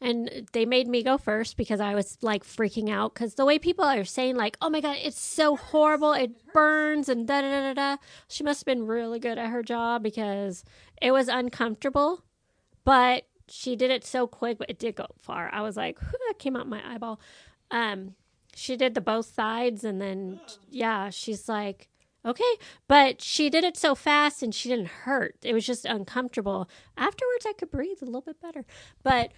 And 0.00 0.48
they 0.52 0.64
made 0.64 0.88
me 0.88 1.02
go 1.02 1.18
first 1.18 1.58
because 1.58 1.78
I 1.78 1.94
was 1.94 2.16
like 2.22 2.42
freaking 2.42 2.88
out. 2.88 3.12
Because 3.12 3.34
the 3.34 3.44
way 3.44 3.58
people 3.58 3.84
are 3.84 4.04
saying, 4.04 4.36
like, 4.36 4.56
oh 4.62 4.70
my 4.70 4.80
God, 4.80 4.96
it's 5.02 5.20
so 5.20 5.56
horrible, 5.56 6.12
it 6.14 6.32
burns, 6.54 7.08
and 7.08 7.26
da 7.26 7.42
da 7.42 7.50
da 7.50 7.60
da 7.60 7.74
da. 7.74 7.96
She 8.26 8.42
must 8.42 8.60
have 8.60 8.66
been 8.66 8.86
really 8.86 9.18
good 9.18 9.36
at 9.36 9.50
her 9.50 9.62
job 9.62 10.02
because 10.02 10.64
it 11.02 11.10
was 11.12 11.28
uncomfortable, 11.28 12.24
but 12.84 13.24
she 13.48 13.76
did 13.76 13.90
it 13.90 14.04
so 14.04 14.26
quick, 14.26 14.56
but 14.58 14.70
it 14.70 14.78
did 14.78 14.96
go 14.96 15.06
far. 15.20 15.50
I 15.52 15.60
was 15.60 15.76
like, 15.76 16.00
that 16.00 16.38
came 16.38 16.56
out 16.56 16.66
my 16.66 16.80
eyeball. 16.94 17.20
Um, 17.70 18.14
she 18.54 18.76
did 18.76 18.94
the 18.94 19.00
both 19.00 19.32
sides 19.32 19.84
and 19.84 20.00
then 20.00 20.40
yeah 20.70 21.10
she's 21.10 21.48
like 21.48 21.88
okay 22.24 22.56
but 22.86 23.22
she 23.22 23.48
did 23.48 23.64
it 23.64 23.76
so 23.76 23.94
fast 23.94 24.42
and 24.42 24.54
she 24.54 24.68
didn't 24.68 24.88
hurt 24.88 25.36
it 25.42 25.54
was 25.54 25.66
just 25.66 25.84
uncomfortable 25.84 26.68
afterwards 26.96 27.46
i 27.46 27.52
could 27.54 27.70
breathe 27.70 27.98
a 28.02 28.04
little 28.04 28.20
bit 28.20 28.40
better 28.40 28.64
but 29.02 29.32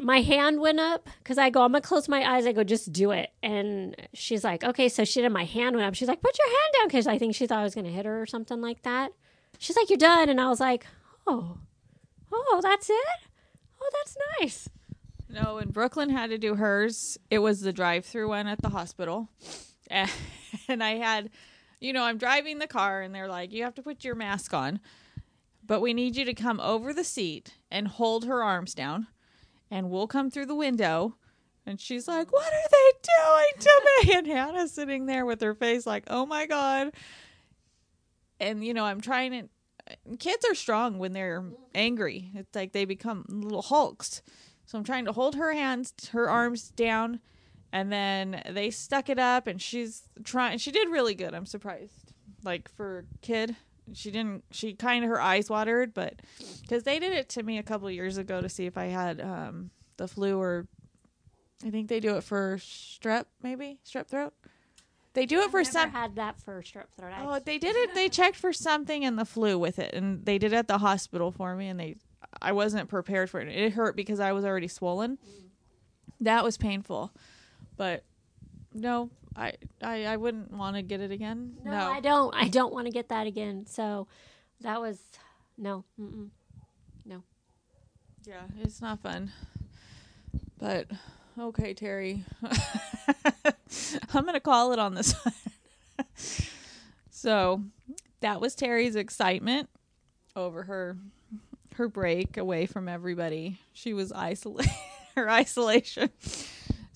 my 0.00 0.20
hand 0.20 0.60
went 0.60 0.80
up 0.80 1.08
because 1.18 1.38
i 1.38 1.50
go 1.50 1.62
i'm 1.62 1.72
gonna 1.72 1.80
close 1.80 2.08
my 2.08 2.28
eyes. 2.28 2.46
I 2.46 2.52
go 2.52 2.64
just 2.64 2.92
do 2.92 3.10
it. 3.10 3.30
And 3.42 3.96
she's 4.14 4.44
like 4.44 4.64
okay. 4.64 4.88
So 4.88 5.04
she 5.04 5.20
did 5.20 5.30
my 5.30 5.44
hand 5.44 5.76
went 5.76 5.86
up. 5.86 5.94
She's 5.94 6.08
like 6.08 6.22
put 6.22 6.38
your 6.38 6.48
hand 6.48 6.74
down 6.74 6.88
because 6.88 7.06
i 7.06 7.18
think 7.18 7.34
she 7.34 7.46
thought 7.46 7.58
i 7.58 7.64
was 7.64 7.74
gonna 7.74 7.90
hit 7.90 8.06
her 8.06 8.20
or 8.20 8.26
something 8.26 8.60
like 8.60 8.82
that. 8.82 9.12
She's 9.58 9.76
like 9.76 9.90
you're 9.90 9.98
done. 9.98 10.28
And 10.28 10.40
i 10.40 10.48
was 10.48 10.60
like 10.60 10.86
oh 11.26 11.58
oh 12.32 12.60
that's 12.62 12.90
it? 12.90 13.18
Oh 13.80 13.90
that's 13.92 14.16
nice. 14.40 14.68
No, 15.32 15.56
when 15.56 15.70
Brooklyn 15.70 16.10
had 16.10 16.30
to 16.30 16.38
do 16.38 16.56
hers, 16.56 17.16
it 17.30 17.38
was 17.38 17.60
the 17.60 17.72
drive 17.72 18.04
through 18.04 18.28
one 18.28 18.48
at 18.48 18.60
the 18.60 18.70
hospital. 18.70 19.28
And, 19.88 20.10
and 20.68 20.82
I 20.82 20.96
had, 20.96 21.30
you 21.78 21.92
know, 21.92 22.02
I'm 22.02 22.18
driving 22.18 22.58
the 22.58 22.66
car 22.66 23.00
and 23.00 23.14
they're 23.14 23.28
like, 23.28 23.52
you 23.52 23.62
have 23.62 23.74
to 23.76 23.82
put 23.82 24.02
your 24.02 24.16
mask 24.16 24.52
on, 24.52 24.80
but 25.64 25.80
we 25.80 25.94
need 25.94 26.16
you 26.16 26.24
to 26.24 26.34
come 26.34 26.58
over 26.58 26.92
the 26.92 27.04
seat 27.04 27.54
and 27.70 27.86
hold 27.86 28.24
her 28.24 28.42
arms 28.42 28.74
down 28.74 29.06
and 29.70 29.90
we'll 29.90 30.06
come 30.06 30.30
through 30.30 30.46
the 30.46 30.54
window. 30.54 31.16
And 31.66 31.80
she's 31.80 32.08
like, 32.08 32.32
what 32.32 32.52
are 32.52 32.68
they 32.70 32.98
doing 33.02 33.60
to 33.60 33.82
me? 33.84 34.14
And 34.18 34.26
Hannah's 34.26 34.72
sitting 34.72 35.06
there 35.06 35.24
with 35.24 35.40
her 35.40 35.54
face 35.54 35.86
like, 35.86 36.04
oh 36.08 36.26
my 36.26 36.46
God. 36.46 36.92
And, 38.40 38.64
you 38.64 38.74
know, 38.74 38.84
I'm 38.84 39.00
trying 39.00 39.32
to, 39.32 40.16
kids 40.16 40.44
are 40.48 40.54
strong 40.54 40.98
when 40.98 41.12
they're 41.12 41.44
angry. 41.74 42.30
It's 42.34 42.54
like 42.54 42.72
they 42.72 42.86
become 42.86 43.24
little 43.28 43.62
hulks. 43.62 44.22
So 44.64 44.78
I'm 44.78 44.84
trying 44.84 45.04
to 45.04 45.12
hold 45.12 45.34
her 45.34 45.52
hands, 45.52 45.92
her 46.12 46.30
arms 46.30 46.70
down, 46.70 47.20
and 47.72 47.92
then 47.92 48.42
they 48.48 48.70
stuck 48.70 49.08
it 49.08 49.18
up, 49.18 49.46
and 49.46 49.60
she's 49.60 50.08
trying. 50.24 50.58
She 50.58 50.70
did 50.70 50.88
really 50.88 51.14
good. 51.14 51.34
I'm 51.34 51.46
surprised. 51.46 52.12
Like 52.44 52.68
for 52.68 53.00
a 53.00 53.18
kid, 53.20 53.56
she 53.94 54.10
didn't. 54.10 54.44
She 54.50 54.74
kind 54.74 55.04
of 55.04 55.10
her 55.10 55.20
eyes 55.20 55.50
watered, 55.50 55.94
but 55.94 56.20
because 56.62 56.84
they 56.84 56.98
did 56.98 57.12
it 57.12 57.28
to 57.30 57.42
me 57.42 57.58
a 57.58 57.62
couple 57.62 57.90
years 57.90 58.18
ago 58.18 58.40
to 58.40 58.48
see 58.48 58.66
if 58.66 58.76
I 58.78 58.86
had 58.86 59.20
um, 59.20 59.70
the 59.96 60.08
flu 60.08 60.38
or 60.38 60.66
I 61.64 61.70
think 61.70 61.88
they 61.88 62.00
do 62.00 62.16
it 62.16 62.24
for 62.24 62.56
strep, 62.58 63.26
maybe 63.42 63.78
strep 63.84 64.06
throat. 64.08 64.32
They 65.12 65.26
do 65.26 65.40
it 65.40 65.50
for 65.50 65.64
some. 65.64 65.88
I've 65.88 65.92
never 65.92 65.92
some. 65.92 66.02
had 66.02 66.16
that 66.16 66.40
for 66.40 66.62
strep 66.62 66.88
throat 66.96 67.12
I- 67.12 67.24
Oh, 67.26 67.38
they 67.44 67.58
did 67.58 67.74
it. 67.76 67.94
They 67.94 68.08
checked 68.08 68.36
for 68.36 68.52
something 68.52 69.02
in 69.02 69.16
the 69.16 69.24
flu 69.24 69.58
with 69.58 69.78
it, 69.78 69.92
and 69.94 70.24
they 70.24 70.38
did 70.38 70.52
it 70.52 70.56
at 70.56 70.68
the 70.68 70.78
hospital 70.78 71.32
for 71.32 71.54
me. 71.56 71.68
And 71.68 71.80
they, 71.80 71.96
I 72.40 72.52
wasn't 72.52 72.88
prepared 72.88 73.28
for 73.28 73.40
it. 73.40 73.48
It 73.48 73.72
hurt 73.72 73.96
because 73.96 74.20
I 74.20 74.32
was 74.32 74.44
already 74.44 74.68
swollen. 74.68 75.18
That 76.20 76.44
was 76.44 76.56
painful, 76.56 77.12
but 77.76 78.04
no, 78.72 79.10
I, 79.36 79.52
I, 79.82 80.04
I 80.06 80.16
wouldn't 80.16 80.52
want 80.52 80.76
to 80.76 80.82
get 80.82 81.00
it 81.00 81.10
again. 81.10 81.56
No, 81.64 81.70
No, 81.70 81.92
I 81.92 82.00
don't. 82.00 82.34
I 82.34 82.48
don't 82.48 82.72
want 82.72 82.86
to 82.86 82.92
get 82.92 83.08
that 83.08 83.26
again. 83.26 83.66
So 83.66 84.06
that 84.60 84.80
was 84.80 84.98
no. 85.58 85.84
Mm-mm. 86.00 86.30
yeah, 88.26 88.42
it's 88.62 88.80
not 88.80 89.00
fun. 89.00 89.32
But 90.58 90.88
okay, 91.38 91.74
Terry, 91.74 92.24
I'm 94.14 94.24
gonna 94.24 94.40
call 94.40 94.72
it 94.72 94.78
on 94.78 94.94
this 94.94 95.14
one. 95.24 95.34
so 97.10 97.62
that 98.20 98.40
was 98.40 98.54
Terry's 98.54 98.96
excitement 98.96 99.68
over 100.36 100.64
her 100.64 100.96
her 101.74 101.88
break 101.88 102.36
away 102.36 102.66
from 102.66 102.88
everybody. 102.88 103.58
She 103.72 103.94
was 103.94 104.12
isolated 104.12 104.70
her 105.16 105.28
isolation. 105.30 106.10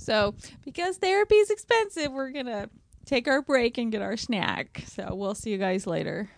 So 0.04 0.34
because 0.64 0.98
therapy 0.98 1.36
is 1.36 1.50
expensive, 1.50 2.12
we're 2.12 2.30
gonna 2.30 2.68
take 3.06 3.26
our 3.26 3.40
break 3.40 3.78
and 3.78 3.90
get 3.90 4.02
our 4.02 4.18
snack. 4.18 4.84
So 4.86 5.14
we'll 5.14 5.34
see 5.34 5.50
you 5.50 5.58
guys 5.58 5.86
later. 5.86 6.30